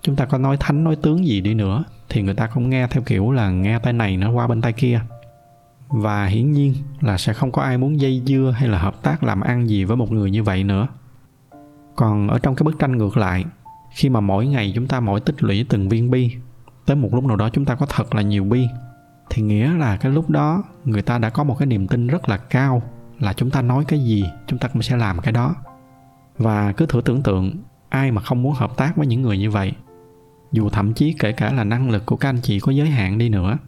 Chúng 0.02 0.16
ta 0.16 0.24
có 0.24 0.38
nói 0.38 0.56
thánh, 0.60 0.84
nói 0.84 0.96
tướng 0.96 1.26
gì 1.26 1.40
đi 1.40 1.54
nữa 1.54 1.84
thì 2.08 2.22
người 2.22 2.34
ta 2.34 2.46
cũng 2.46 2.70
nghe 2.70 2.86
theo 2.86 3.02
kiểu 3.06 3.30
là 3.30 3.50
nghe 3.50 3.78
tay 3.78 3.92
này 3.92 4.16
nó 4.16 4.32
qua 4.32 4.46
bên 4.46 4.60
tay 4.60 4.72
kia 4.72 5.00
và 5.88 6.26
hiển 6.26 6.52
nhiên 6.52 6.74
là 7.00 7.18
sẽ 7.18 7.32
không 7.32 7.52
có 7.52 7.62
ai 7.62 7.78
muốn 7.78 8.00
dây 8.00 8.22
dưa 8.26 8.54
hay 8.56 8.68
là 8.68 8.78
hợp 8.78 9.02
tác 9.02 9.22
làm 9.22 9.40
ăn 9.40 9.68
gì 9.68 9.84
với 9.84 9.96
một 9.96 10.12
người 10.12 10.30
như 10.30 10.42
vậy 10.42 10.64
nữa. 10.64 10.88
Còn 11.96 12.28
ở 12.28 12.38
trong 12.38 12.54
cái 12.54 12.64
bức 12.64 12.78
tranh 12.78 12.98
ngược 12.98 13.16
lại, 13.16 13.44
khi 13.90 14.08
mà 14.08 14.20
mỗi 14.20 14.46
ngày 14.46 14.72
chúng 14.74 14.86
ta 14.86 15.00
mỗi 15.00 15.20
tích 15.20 15.42
lũy 15.42 15.66
từng 15.68 15.88
viên 15.88 16.10
bi, 16.10 16.36
tới 16.86 16.96
một 16.96 17.14
lúc 17.14 17.24
nào 17.24 17.36
đó 17.36 17.48
chúng 17.48 17.64
ta 17.64 17.74
có 17.74 17.86
thật 17.86 18.14
là 18.14 18.22
nhiều 18.22 18.44
bi, 18.44 18.68
thì 19.30 19.42
nghĩa 19.42 19.72
là 19.72 19.96
cái 19.96 20.12
lúc 20.12 20.30
đó 20.30 20.62
người 20.84 21.02
ta 21.02 21.18
đã 21.18 21.30
có 21.30 21.44
một 21.44 21.58
cái 21.58 21.66
niềm 21.66 21.88
tin 21.88 22.06
rất 22.06 22.28
là 22.28 22.36
cao 22.36 22.82
là 23.18 23.32
chúng 23.32 23.50
ta 23.50 23.62
nói 23.62 23.84
cái 23.88 23.98
gì, 23.98 24.24
chúng 24.46 24.58
ta 24.58 24.68
cũng 24.68 24.82
sẽ 24.82 24.96
làm 24.96 25.18
cái 25.18 25.32
đó. 25.32 25.54
Và 26.38 26.72
cứ 26.72 26.86
thử 26.86 27.00
tưởng 27.04 27.22
tượng, 27.22 27.56
ai 27.88 28.10
mà 28.10 28.22
không 28.22 28.42
muốn 28.42 28.54
hợp 28.54 28.76
tác 28.76 28.96
với 28.96 29.06
những 29.06 29.22
người 29.22 29.38
như 29.38 29.50
vậy, 29.50 29.72
dù 30.52 30.68
thậm 30.70 30.94
chí 30.94 31.14
kể 31.18 31.32
cả 31.32 31.52
là 31.52 31.64
năng 31.64 31.90
lực 31.90 32.06
của 32.06 32.16
các 32.16 32.28
anh 32.28 32.40
chị 32.42 32.60
có 32.60 32.72
giới 32.72 32.88
hạn 32.88 33.18
đi 33.18 33.28
nữa 33.28 33.58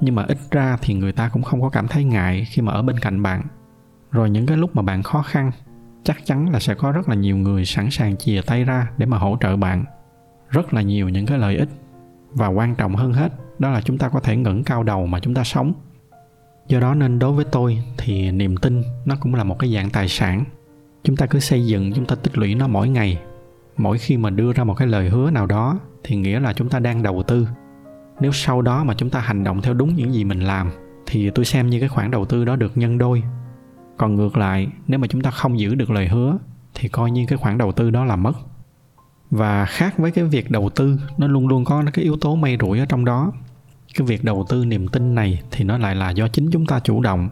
nhưng 0.00 0.14
mà 0.14 0.24
ít 0.28 0.38
ra 0.50 0.76
thì 0.82 0.94
người 0.94 1.12
ta 1.12 1.28
cũng 1.28 1.42
không 1.42 1.60
có 1.60 1.68
cảm 1.68 1.88
thấy 1.88 2.04
ngại 2.04 2.46
khi 2.50 2.62
mà 2.62 2.72
ở 2.72 2.82
bên 2.82 2.98
cạnh 2.98 3.22
bạn. 3.22 3.42
Rồi 4.10 4.30
những 4.30 4.46
cái 4.46 4.56
lúc 4.56 4.76
mà 4.76 4.82
bạn 4.82 5.02
khó 5.02 5.22
khăn, 5.22 5.50
chắc 6.04 6.26
chắn 6.26 6.50
là 6.50 6.60
sẽ 6.60 6.74
có 6.74 6.92
rất 6.92 7.08
là 7.08 7.14
nhiều 7.14 7.36
người 7.36 7.64
sẵn 7.64 7.90
sàng 7.90 8.16
chìa 8.16 8.40
tay 8.46 8.64
ra 8.64 8.90
để 8.98 9.06
mà 9.06 9.18
hỗ 9.18 9.36
trợ 9.40 9.56
bạn. 9.56 9.84
Rất 10.48 10.74
là 10.74 10.82
nhiều 10.82 11.08
những 11.08 11.26
cái 11.26 11.38
lợi 11.38 11.56
ích. 11.56 11.68
Và 12.32 12.46
quan 12.46 12.74
trọng 12.74 12.94
hơn 12.94 13.12
hết, 13.12 13.32
đó 13.58 13.70
là 13.70 13.80
chúng 13.80 13.98
ta 13.98 14.08
có 14.08 14.20
thể 14.20 14.36
ngẩng 14.36 14.64
cao 14.64 14.82
đầu 14.82 15.06
mà 15.06 15.20
chúng 15.20 15.34
ta 15.34 15.44
sống. 15.44 15.72
Do 16.68 16.80
đó 16.80 16.94
nên 16.94 17.18
đối 17.18 17.32
với 17.32 17.44
tôi 17.44 17.82
thì 17.98 18.30
niềm 18.30 18.56
tin 18.56 18.82
nó 19.04 19.16
cũng 19.20 19.34
là 19.34 19.44
một 19.44 19.58
cái 19.58 19.74
dạng 19.74 19.90
tài 19.90 20.08
sản. 20.08 20.44
Chúng 21.04 21.16
ta 21.16 21.26
cứ 21.26 21.40
xây 21.40 21.66
dựng, 21.66 21.92
chúng 21.92 22.06
ta 22.06 22.16
tích 22.16 22.38
lũy 22.38 22.54
nó 22.54 22.66
mỗi 22.68 22.88
ngày. 22.88 23.20
Mỗi 23.76 23.98
khi 23.98 24.16
mà 24.16 24.30
đưa 24.30 24.52
ra 24.52 24.64
một 24.64 24.74
cái 24.74 24.88
lời 24.88 25.08
hứa 25.08 25.30
nào 25.30 25.46
đó, 25.46 25.78
thì 26.04 26.16
nghĩa 26.16 26.40
là 26.40 26.52
chúng 26.52 26.68
ta 26.68 26.78
đang 26.78 27.02
đầu 27.02 27.22
tư 27.22 27.48
nếu 28.20 28.32
sau 28.32 28.62
đó 28.62 28.84
mà 28.84 28.94
chúng 28.94 29.10
ta 29.10 29.20
hành 29.20 29.44
động 29.44 29.62
theo 29.62 29.74
đúng 29.74 29.94
những 29.94 30.12
gì 30.12 30.24
mình 30.24 30.40
làm, 30.40 30.70
thì 31.06 31.30
tôi 31.30 31.44
xem 31.44 31.70
như 31.70 31.80
cái 31.80 31.88
khoản 31.88 32.10
đầu 32.10 32.24
tư 32.24 32.44
đó 32.44 32.56
được 32.56 32.76
nhân 32.76 32.98
đôi. 32.98 33.22
Còn 33.96 34.14
ngược 34.14 34.36
lại, 34.36 34.68
nếu 34.86 34.98
mà 34.98 35.06
chúng 35.06 35.22
ta 35.22 35.30
không 35.30 35.58
giữ 35.58 35.74
được 35.74 35.90
lời 35.90 36.08
hứa, 36.08 36.38
thì 36.74 36.88
coi 36.88 37.10
như 37.10 37.24
cái 37.28 37.38
khoản 37.38 37.58
đầu 37.58 37.72
tư 37.72 37.90
đó 37.90 38.04
là 38.04 38.16
mất. 38.16 38.32
Và 39.30 39.64
khác 39.64 39.98
với 39.98 40.10
cái 40.10 40.24
việc 40.24 40.50
đầu 40.50 40.70
tư, 40.70 41.00
nó 41.18 41.26
luôn 41.26 41.48
luôn 41.48 41.64
có 41.64 41.82
cái 41.92 42.04
yếu 42.04 42.16
tố 42.16 42.34
may 42.36 42.56
rủi 42.60 42.78
ở 42.78 42.86
trong 42.86 43.04
đó. 43.04 43.32
Cái 43.94 44.06
việc 44.06 44.24
đầu 44.24 44.46
tư 44.48 44.64
niềm 44.64 44.88
tin 44.88 45.14
này 45.14 45.42
thì 45.50 45.64
nó 45.64 45.78
lại 45.78 45.94
là 45.94 46.10
do 46.10 46.28
chính 46.28 46.50
chúng 46.50 46.66
ta 46.66 46.80
chủ 46.80 47.00
động. 47.00 47.28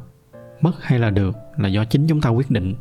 Mất 0.60 0.72
hay 0.82 0.98
là 0.98 1.10
được 1.10 1.36
là 1.56 1.68
do 1.68 1.84
chính 1.84 2.06
chúng 2.06 2.20
ta 2.20 2.28
quyết 2.28 2.50
định. 2.50 2.74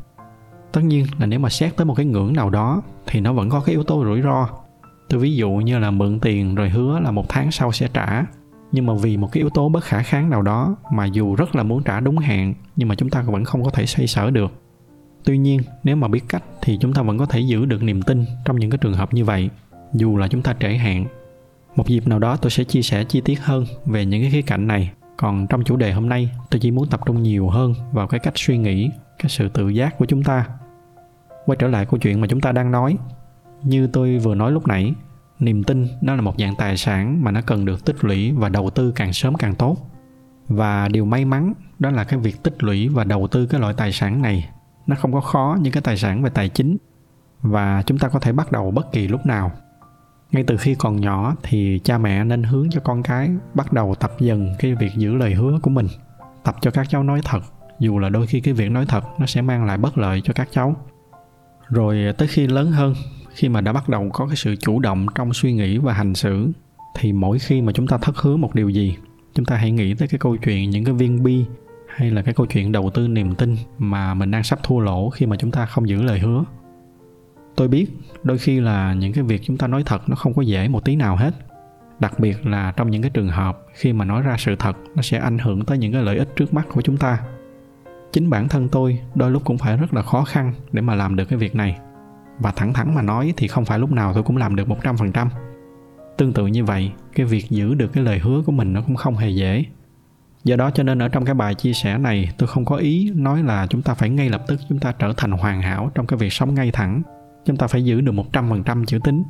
Tất 0.72 0.82
nhiên 0.82 1.06
là 1.20 1.26
nếu 1.26 1.40
mà 1.40 1.50
xét 1.50 1.76
tới 1.78 1.86
một 1.86 1.94
cái 1.94 2.06
ngưỡng 2.06 2.34
nào 2.34 2.50
đó, 2.50 2.82
thì 3.06 3.22
nó 3.22 3.34
vẫn 3.34 3.50
có 3.50 3.60
cái 3.60 3.76
yếu 3.76 3.84
tố 3.84 4.04
rủi 4.04 4.22
ro 4.22 4.48
tôi 5.10 5.20
ví 5.20 5.36
dụ 5.36 5.52
như 5.52 5.80
là 5.80 5.92
mượn 5.92 6.20
tiền 6.20 6.56
rồi 6.56 6.70
hứa 6.70 7.00
là 7.00 7.12
một 7.12 7.26
tháng 7.30 7.52
sau 7.52 7.72
sẽ 7.72 7.88
trả. 7.94 8.26
Nhưng 8.72 8.86
mà 8.86 8.94
vì 8.94 9.18
một 9.18 9.32
cái 9.32 9.42
yếu 9.42 9.50
tố 9.50 9.70
bất 9.70 9.84
khả 9.84 10.02
kháng 10.02 10.30
nào 10.30 10.42
đó 10.42 10.76
mà 10.92 11.06
dù 11.06 11.36
rất 11.36 11.56
là 11.56 11.64
muốn 11.64 11.84
trả 11.84 12.00
đúng 12.00 12.18
hạn, 12.18 12.54
nhưng 12.76 12.88
mà 12.88 12.96
chúng 12.96 13.10
ta 13.10 13.22
vẫn 13.22 13.46
không 13.46 13.64
có 13.64 13.70
thể 13.70 13.86
xoay 13.86 14.08
sở 14.08 14.32
được. 14.32 14.52
Tuy 15.24 15.38
nhiên, 15.38 15.62
nếu 15.84 15.96
mà 15.96 16.08
biết 16.08 16.24
cách 16.30 16.44
thì 16.62 16.78
chúng 16.82 16.94
ta 16.94 17.02
vẫn 17.02 17.18
có 17.18 17.26
thể 17.26 17.40
giữ 17.40 17.66
được 17.66 17.84
niềm 17.84 18.02
tin 18.02 18.26
trong 18.46 18.60
những 18.60 18.70
cái 18.70 18.78
trường 18.78 18.94
hợp 18.94 19.14
như 19.14 19.26
vậy, 19.26 19.50
dù 19.94 20.18
là 20.18 20.28
chúng 20.28 20.42
ta 20.42 20.56
trễ 20.60 20.70
hạn. 20.70 21.06
Một 21.76 21.88
dịp 21.88 22.08
nào 22.08 22.20
đó 22.20 22.38
tôi 22.38 22.52
sẽ 22.52 22.64
chia 22.64 22.82
sẻ 22.82 23.04
chi 23.04 23.22
tiết 23.22 23.40
hơn 23.42 23.66
về 23.86 24.06
những 24.06 24.22
cái 24.22 24.32
khía 24.32 24.42
cạnh 24.42 24.68
này. 24.68 24.92
Còn 25.18 25.48
trong 25.48 25.64
chủ 25.64 25.76
đề 25.76 25.94
hôm 25.94 26.10
nay, 26.10 26.30
tôi 26.52 26.60
chỉ 26.60 26.72
muốn 26.72 26.88
tập 26.88 27.00
trung 27.06 27.24
nhiều 27.24 27.50
hơn 27.50 27.74
vào 27.92 28.08
cái 28.08 28.20
cách 28.20 28.34
suy 28.36 28.58
nghĩ, 28.58 28.90
cái 29.20 29.30
sự 29.30 29.50
tự 29.50 29.70
giác 29.70 29.98
của 29.98 30.06
chúng 30.06 30.24
ta. 30.24 30.46
Quay 31.46 31.56
trở 31.60 31.68
lại 31.68 31.86
câu 31.86 32.00
chuyện 32.00 32.22
mà 32.22 32.28
chúng 32.28 32.42
ta 32.42 32.52
đang 32.52 32.72
nói. 32.72 32.98
Như 33.64 33.88
tôi 33.88 34.18
vừa 34.18 34.36
nói 34.36 34.52
lúc 34.52 34.68
nãy 34.68 34.94
niềm 35.40 35.64
tin 35.64 35.88
nó 36.02 36.16
là 36.16 36.22
một 36.22 36.40
dạng 36.40 36.56
tài 36.56 36.78
sản 36.78 37.24
mà 37.24 37.32
nó 37.32 37.42
cần 37.42 37.66
được 37.66 37.86
tích 37.86 38.04
lũy 38.04 38.32
và 38.32 38.50
đầu 38.50 38.70
tư 38.70 38.92
càng 38.92 39.14
sớm 39.14 39.36
càng 39.36 39.56
tốt. 39.56 39.78
Và 40.48 40.88
điều 40.88 41.06
may 41.06 41.26
mắn 41.26 41.54
đó 41.80 41.90
là 41.90 42.04
cái 42.04 42.20
việc 42.20 42.44
tích 42.44 42.64
lũy 42.64 42.88
và 42.88 43.04
đầu 43.04 43.28
tư 43.28 43.46
cái 43.46 43.62
loại 43.62 43.74
tài 43.78 43.92
sản 43.92 44.22
này, 44.22 44.50
nó 44.88 44.96
không 44.96 45.14
có 45.14 45.22
khó 45.22 45.58
như 45.62 45.72
cái 45.72 45.82
tài 45.82 45.98
sản 45.98 46.24
về 46.24 46.30
tài 46.30 46.50
chính. 46.50 46.78
Và 47.42 47.84
chúng 47.86 47.98
ta 47.98 48.08
có 48.08 48.20
thể 48.20 48.32
bắt 48.32 48.52
đầu 48.52 48.72
bất 48.72 48.92
kỳ 48.92 49.08
lúc 49.08 49.26
nào. 49.26 49.52
Ngay 50.32 50.44
từ 50.48 50.58
khi 50.58 50.76
còn 50.76 51.02
nhỏ 51.02 51.36
thì 51.44 51.80
cha 51.84 51.98
mẹ 51.98 52.24
nên 52.24 52.44
hướng 52.44 52.70
cho 52.70 52.80
con 52.80 53.04
cái 53.04 53.30
bắt 53.54 53.74
đầu 53.74 53.96
tập 53.96 54.12
dần 54.20 54.54
cái 54.60 54.76
việc 54.76 54.92
giữ 54.96 55.16
lời 55.16 55.34
hứa 55.34 55.60
của 55.62 55.70
mình, 55.70 55.88
tập 56.44 56.56
cho 56.62 56.72
các 56.72 56.90
cháu 56.90 57.04
nói 57.04 57.22
thật. 57.26 57.40
Dù 57.80 58.00
là 58.00 58.10
đôi 58.10 58.28
khi 58.28 58.40
cái 58.40 58.54
việc 58.54 58.72
nói 58.72 58.86
thật 58.86 59.04
nó 59.20 59.26
sẽ 59.26 59.42
mang 59.42 59.66
lại 59.66 59.78
bất 59.78 59.98
lợi 59.98 60.22
cho 60.24 60.34
các 60.34 60.48
cháu. 60.52 60.76
Rồi 61.70 62.14
tới 62.18 62.28
khi 62.28 62.48
lớn 62.48 62.72
hơn 62.72 62.94
khi 63.36 63.50
mà 63.50 63.62
đã 63.62 63.74
bắt 63.74 63.90
đầu 63.90 64.10
có 64.14 64.28
cái 64.28 64.36
sự 64.36 64.56
chủ 64.56 64.80
động 64.80 65.06
trong 65.16 65.34
suy 65.34 65.54
nghĩ 65.54 65.78
và 65.78 65.94
hành 65.94 66.16
xử, 66.16 66.52
thì 67.00 67.14
mỗi 67.14 67.40
khi 67.40 67.62
mà 67.62 67.72
chúng 67.72 67.88
ta 67.88 67.98
thất 67.98 68.18
hứa 68.18 68.38
một 68.38 68.56
điều 68.56 68.70
gì, 68.70 68.98
chúng 69.34 69.46
ta 69.46 69.56
hãy 69.56 69.72
nghĩ 69.72 69.94
tới 69.94 70.08
cái 70.08 70.20
câu 70.20 70.38
chuyện 70.38 70.70
những 70.70 70.84
cái 70.84 70.94
viên 70.94 71.24
bi 71.24 71.46
hay 71.96 72.12
là 72.12 72.22
cái 72.22 72.34
câu 72.34 72.46
chuyện 72.46 72.72
đầu 72.72 72.90
tư 72.90 73.08
niềm 73.08 73.36
tin 73.36 73.56
mà 73.78 74.14
mình 74.14 74.32
đang 74.32 74.44
sắp 74.44 74.60
thua 74.64 74.80
lỗ 74.80 75.10
khi 75.10 75.26
mà 75.26 75.36
chúng 75.36 75.52
ta 75.52 75.66
không 75.66 75.90
giữ 75.90 76.02
lời 76.02 76.20
hứa. 76.20 76.44
Tôi 77.56 77.68
biết 77.68 77.88
đôi 78.24 78.38
khi 78.38 78.60
là 78.60 78.94
những 78.94 79.14
cái 79.14 79.24
việc 79.24 79.42
chúng 79.44 79.58
ta 79.58 79.68
nói 79.68 79.84
thật 79.86 80.10
nó 80.10 80.16
không 80.16 80.34
có 80.34 80.42
dễ 80.42 80.68
một 80.68 80.86
tí 80.86 80.96
nào 80.96 81.16
hết, 81.16 81.36
đặc 82.00 82.20
biệt 82.20 82.46
là 82.46 82.74
trong 82.78 82.92
những 82.92 83.02
cái 83.02 83.12
trường 83.14 83.30
hợp 83.30 83.60
khi 83.74 83.94
mà 83.94 84.06
nói 84.06 84.22
ra 84.22 84.36
sự 84.40 84.56
thật 84.60 84.78
nó 84.96 85.02
sẽ 85.02 85.18
ảnh 85.18 85.38
hưởng 85.38 85.66
tới 85.66 85.78
những 85.78 85.94
cái 85.94 86.02
lợi 86.02 86.18
ích 86.18 86.36
trước 86.36 86.54
mắt 86.54 86.68
của 86.74 86.82
chúng 86.82 86.98
ta. 86.98 87.20
Chính 88.12 88.30
bản 88.30 88.48
thân 88.48 88.70
tôi 88.70 89.00
đôi 89.16 89.32
lúc 89.32 89.46
cũng 89.46 89.58
phải 89.58 89.78
rất 89.78 89.94
là 89.94 90.02
khó 90.02 90.24
khăn 90.24 90.54
để 90.72 90.82
mà 90.82 90.96
làm 90.96 91.16
được 91.16 91.26
cái 91.26 91.40
việc 91.40 91.56
này 91.56 91.78
và 92.40 92.52
thẳng 92.52 92.74
thắn 92.74 92.96
mà 92.96 93.02
nói 93.02 93.34
thì 93.38 93.48
không 93.48 93.66
phải 93.66 93.80
lúc 93.80 93.92
nào 93.92 94.14
tôi 94.14 94.24
cũng 94.24 94.38
làm 94.38 94.56
được 94.56 94.70
một 94.70 94.78
trăm 94.84 94.98
phần 94.98 95.12
trăm. 95.12 95.30
Tương 96.18 96.34
tự 96.34 96.48
như 96.48 96.66
vậy, 96.66 96.92
cái 97.16 97.26
việc 97.26 97.50
giữ 97.50 97.74
được 97.74 97.94
cái 97.94 98.04
lời 98.04 98.20
hứa 98.20 98.42
của 98.46 98.52
mình 98.52 98.74
nó 98.74 98.82
cũng 98.82 98.96
không 98.96 99.16
hề 99.16 99.30
dễ. 99.30 99.66
Do 100.44 100.56
đó 100.56 100.72
cho 100.72 100.84
nên 100.84 101.02
ở 101.02 101.08
trong 101.08 101.26
cái 101.26 101.36
bài 101.36 101.56
chia 101.56 101.74
sẻ 101.74 101.98
này, 101.98 102.30
tôi 102.38 102.48
không 102.48 102.66
có 102.66 102.76
ý 102.76 103.12
nói 103.16 103.44
là 103.44 103.68
chúng 103.70 103.82
ta 103.82 103.94
phải 103.94 104.10
ngay 104.10 104.30
lập 104.30 104.44
tức 104.48 104.60
chúng 104.70 104.80
ta 104.80 104.92
trở 104.92 105.14
thành 105.18 105.32
hoàn 105.32 105.62
hảo 105.62 105.92
trong 105.96 106.08
cái 106.08 106.18
việc 106.18 106.34
sống 106.34 106.54
ngay 106.54 106.72
thẳng. 106.72 107.02
Chúng 107.46 107.58
ta 107.58 107.68
phải 107.68 107.86
giữ 107.86 108.02
được 108.02 108.12
một 108.12 108.34
trăm 108.34 108.50
phần 108.50 108.64
trăm 108.64 108.86
chữ 108.86 109.00
tính 109.04 109.24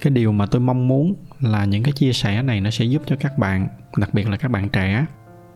cái 0.00 0.10
điều 0.10 0.32
mà 0.32 0.46
tôi 0.46 0.60
mong 0.60 0.88
muốn 0.88 1.14
là 1.40 1.64
những 1.64 1.82
cái 1.82 1.92
chia 1.92 2.12
sẻ 2.12 2.42
này 2.42 2.60
nó 2.60 2.70
sẽ 2.70 2.84
giúp 2.84 3.02
cho 3.06 3.16
các 3.20 3.38
bạn, 3.38 3.68
đặc 3.96 4.14
biệt 4.14 4.28
là 4.28 4.36
các 4.36 4.50
bạn 4.50 4.68
trẻ, 4.68 5.06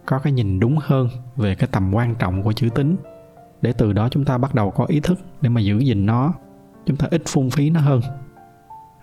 có 0.07 0.19
cái 0.19 0.33
nhìn 0.33 0.61
đúng 0.61 0.77
hơn 0.81 1.09
về 1.37 1.55
cái 1.55 1.69
tầm 1.73 1.95
quan 1.95 2.15
trọng 2.15 2.43
của 2.43 2.53
chữ 2.53 2.69
tính 2.75 2.97
để 3.63 3.73
từ 3.73 3.93
đó 3.93 4.09
chúng 4.09 4.25
ta 4.25 4.39
bắt 4.39 4.55
đầu 4.55 4.71
có 4.71 4.85
ý 4.89 5.01
thức 5.01 5.19
để 5.41 5.49
mà 5.49 5.61
giữ 5.61 5.79
gìn 5.79 6.07
nó 6.07 6.35
chúng 6.87 6.97
ta 6.97 7.07
ít 7.11 7.23
phung 7.27 7.51
phí 7.51 7.71
nó 7.71 7.81
hơn. 7.81 8.01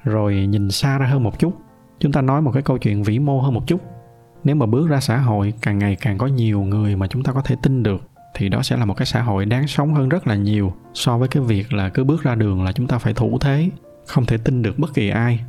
Rồi 0.04 0.36
nhìn 0.36 0.72
xa 0.72 0.98
ra 0.98 1.06
hơn 1.06 1.24
một 1.24 1.40
chút. 1.40 1.54
Chúng 2.00 2.12
ta 2.12 2.22
nói 2.22 2.42
một 2.42 2.52
cái 2.52 2.64
câu 2.64 2.78
chuyện 2.78 3.04
vĩ 3.04 3.20
mô 3.20 3.42
hơn 3.42 3.54
một 3.54 3.68
chút. 3.68 3.82
Nếu 4.44 4.56
mà 4.56 4.66
bước 4.66 4.90
ra 4.90 5.00
xã 5.00 5.18
hội, 5.18 5.54
càng 5.62 5.80
ngày 5.80 5.96
càng 5.96 6.18
có 6.18 6.28
nhiều 6.28 6.62
người 6.62 6.96
mà 6.96 7.08
chúng 7.08 7.24
ta 7.24 7.34
có 7.34 7.42
thể 7.42 7.56
tin 7.64 7.84
được, 7.84 8.10
thì 8.34 8.50
đó 8.50 8.64
sẽ 8.64 8.78
là 8.78 8.86
một 8.86 8.94
cái 8.98 9.06
xã 9.06 9.22
hội 9.22 9.46
đáng 9.46 9.68
sống 9.68 9.94
hơn 9.94 10.10
rất 10.10 10.28
là 10.28 10.36
nhiều. 10.36 10.74
So 10.94 11.18
với 11.18 11.28
cái 11.28 11.44
việc 11.44 11.74
là 11.74 11.90
cứ 11.90 12.04
bước 12.04 12.24
ra 12.24 12.36
đường 12.36 12.64
là 12.64 12.72
chúng 12.72 12.88
ta 12.88 12.98
phải 12.98 13.14
thủ 13.14 13.38
thế, 13.42 13.70
không 14.06 14.26
thể 14.26 14.38
tin 14.38 14.62
được 14.62 14.80
bất 14.80 14.94
kỳ 14.94 15.10
ai. 15.10 15.40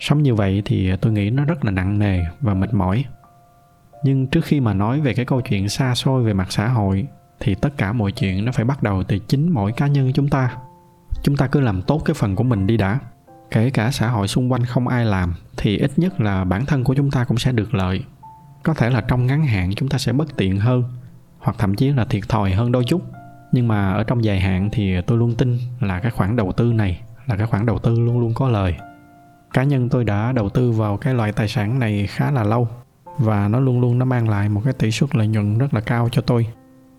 Sống 0.00 0.22
như 0.22 0.34
vậy 0.34 0.62
thì 0.64 0.96
tôi 0.96 1.12
nghĩ 1.12 1.30
nó 1.30 1.44
rất 1.44 1.64
là 1.64 1.70
nặng 1.70 1.98
nề 1.98 2.24
và 2.40 2.54
mệt 2.54 2.74
mỏi. 2.74 3.04
Nhưng 4.04 4.26
trước 4.26 4.44
khi 4.44 4.60
mà 4.60 4.74
nói 4.74 5.00
về 5.00 5.14
cái 5.14 5.24
câu 5.24 5.40
chuyện 5.40 5.68
xa 5.68 5.94
xôi 5.94 6.22
về 6.22 6.32
mặt 6.32 6.52
xã 6.52 6.68
hội, 6.68 7.06
thì 7.40 7.54
tất 7.54 7.76
cả 7.76 7.92
mọi 7.92 8.12
chuyện 8.12 8.44
nó 8.44 8.52
phải 8.52 8.64
bắt 8.64 8.82
đầu 8.82 9.02
từ 9.02 9.18
chính 9.18 9.50
mỗi 9.50 9.72
cá 9.72 9.86
nhân 9.86 10.12
chúng 10.12 10.28
ta 10.28 10.56
chúng 11.24 11.36
ta 11.36 11.46
cứ 11.46 11.60
làm 11.60 11.82
tốt 11.82 12.02
cái 12.04 12.14
phần 12.14 12.36
của 12.36 12.44
mình 12.44 12.66
đi 12.66 12.76
đã. 12.76 12.98
Kể 13.50 13.70
cả 13.70 13.90
xã 13.90 14.08
hội 14.08 14.28
xung 14.28 14.52
quanh 14.52 14.64
không 14.64 14.88
ai 14.88 15.04
làm, 15.04 15.34
thì 15.56 15.78
ít 15.78 15.90
nhất 15.96 16.20
là 16.20 16.44
bản 16.44 16.66
thân 16.66 16.84
của 16.84 16.94
chúng 16.94 17.10
ta 17.10 17.24
cũng 17.24 17.38
sẽ 17.38 17.52
được 17.52 17.74
lợi. 17.74 18.04
Có 18.62 18.74
thể 18.74 18.90
là 18.90 19.00
trong 19.00 19.26
ngắn 19.26 19.46
hạn 19.46 19.74
chúng 19.74 19.88
ta 19.88 19.98
sẽ 19.98 20.12
bất 20.12 20.36
tiện 20.36 20.58
hơn, 20.58 20.84
hoặc 21.38 21.56
thậm 21.58 21.74
chí 21.74 21.90
là 21.90 22.04
thiệt 22.04 22.28
thòi 22.28 22.52
hơn 22.52 22.72
đôi 22.72 22.84
chút. 22.84 23.02
Nhưng 23.52 23.68
mà 23.68 23.92
ở 23.92 24.04
trong 24.04 24.24
dài 24.24 24.40
hạn 24.40 24.68
thì 24.72 25.00
tôi 25.06 25.18
luôn 25.18 25.34
tin 25.34 25.58
là 25.80 26.00
cái 26.00 26.10
khoản 26.10 26.36
đầu 26.36 26.52
tư 26.52 26.72
này 26.72 27.00
là 27.26 27.36
cái 27.36 27.46
khoản 27.46 27.66
đầu 27.66 27.78
tư 27.78 28.00
luôn 28.00 28.20
luôn 28.20 28.34
có 28.34 28.48
lời. 28.48 28.74
Cá 29.52 29.64
nhân 29.64 29.88
tôi 29.88 30.04
đã 30.04 30.32
đầu 30.32 30.48
tư 30.48 30.70
vào 30.70 30.96
cái 30.96 31.14
loại 31.14 31.32
tài 31.32 31.48
sản 31.48 31.78
này 31.78 32.06
khá 32.06 32.30
là 32.30 32.44
lâu 32.44 32.68
và 33.18 33.48
nó 33.48 33.60
luôn 33.60 33.80
luôn 33.80 33.98
nó 33.98 34.04
mang 34.04 34.28
lại 34.28 34.48
một 34.48 34.60
cái 34.64 34.72
tỷ 34.72 34.90
suất 34.90 35.16
lợi 35.16 35.26
nhuận 35.26 35.58
rất 35.58 35.74
là 35.74 35.80
cao 35.80 36.08
cho 36.12 36.22
tôi 36.22 36.46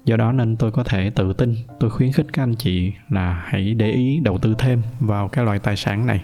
do 0.06 0.18
đó 0.18 0.32
nên 0.32 0.56
tôi 0.56 0.72
có 0.72 0.84
thể 0.84 1.10
tự 1.10 1.34
tin, 1.34 1.56
tôi 1.80 1.90
khuyến 1.90 2.12
khích 2.12 2.26
các 2.34 2.44
anh 2.44 2.56
chị 2.56 2.92
là 3.10 3.44
hãy 3.46 3.74
để 3.74 3.92
ý 3.92 4.20
đầu 4.24 4.38
tư 4.38 4.56
thêm 4.58 4.82
vào 5.00 5.28
cái 5.28 5.46
loại 5.46 5.60
tài 5.60 5.76
sản 5.76 6.06
này. 6.06 6.24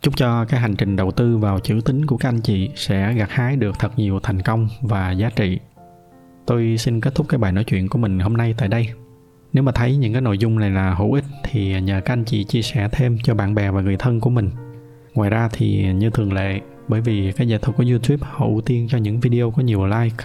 Chúc 0.00 0.16
cho 0.16 0.44
cái 0.44 0.60
hành 0.60 0.76
trình 0.76 0.96
đầu 0.96 1.10
tư 1.10 1.38
vào 1.38 1.60
chữ 1.60 1.80
tính 1.84 2.06
của 2.06 2.16
các 2.16 2.28
anh 2.28 2.40
chị 2.40 2.70
sẽ 2.74 3.14
gặt 3.14 3.30
hái 3.30 3.56
được 3.56 3.78
thật 3.78 3.98
nhiều 3.98 4.20
thành 4.22 4.42
công 4.42 4.68
và 4.82 5.10
giá 5.10 5.30
trị. 5.30 5.58
Tôi 6.46 6.76
xin 6.78 7.00
kết 7.00 7.14
thúc 7.14 7.28
cái 7.28 7.38
bài 7.38 7.52
nói 7.52 7.64
chuyện 7.64 7.88
của 7.88 7.98
mình 7.98 8.18
hôm 8.20 8.36
nay 8.36 8.54
tại 8.58 8.68
đây. 8.68 8.88
Nếu 9.52 9.62
mà 9.62 9.72
thấy 9.72 9.96
những 9.96 10.12
cái 10.12 10.22
nội 10.22 10.38
dung 10.38 10.58
này 10.58 10.70
là 10.70 10.94
hữu 10.94 11.12
ích 11.12 11.24
thì 11.42 11.80
nhờ 11.80 12.00
các 12.04 12.12
anh 12.12 12.24
chị 12.24 12.44
chia 12.44 12.62
sẻ 12.62 12.88
thêm 12.92 13.18
cho 13.22 13.34
bạn 13.34 13.54
bè 13.54 13.70
và 13.70 13.80
người 13.80 13.96
thân 13.96 14.20
của 14.20 14.30
mình. 14.30 14.50
Ngoài 15.14 15.30
ra 15.30 15.48
thì 15.52 15.92
như 15.92 16.10
thường 16.10 16.32
lệ, 16.32 16.60
bởi 16.88 17.00
vì 17.00 17.32
cái 17.32 17.48
giải 17.48 17.58
thuật 17.58 17.76
của 17.76 17.84
YouTube 17.90 18.28
họ 18.30 18.46
ưu 18.46 18.60
tiên 18.60 18.86
cho 18.90 18.98
những 18.98 19.20
video 19.20 19.50
có 19.50 19.62
nhiều 19.62 19.86
like 19.86 20.24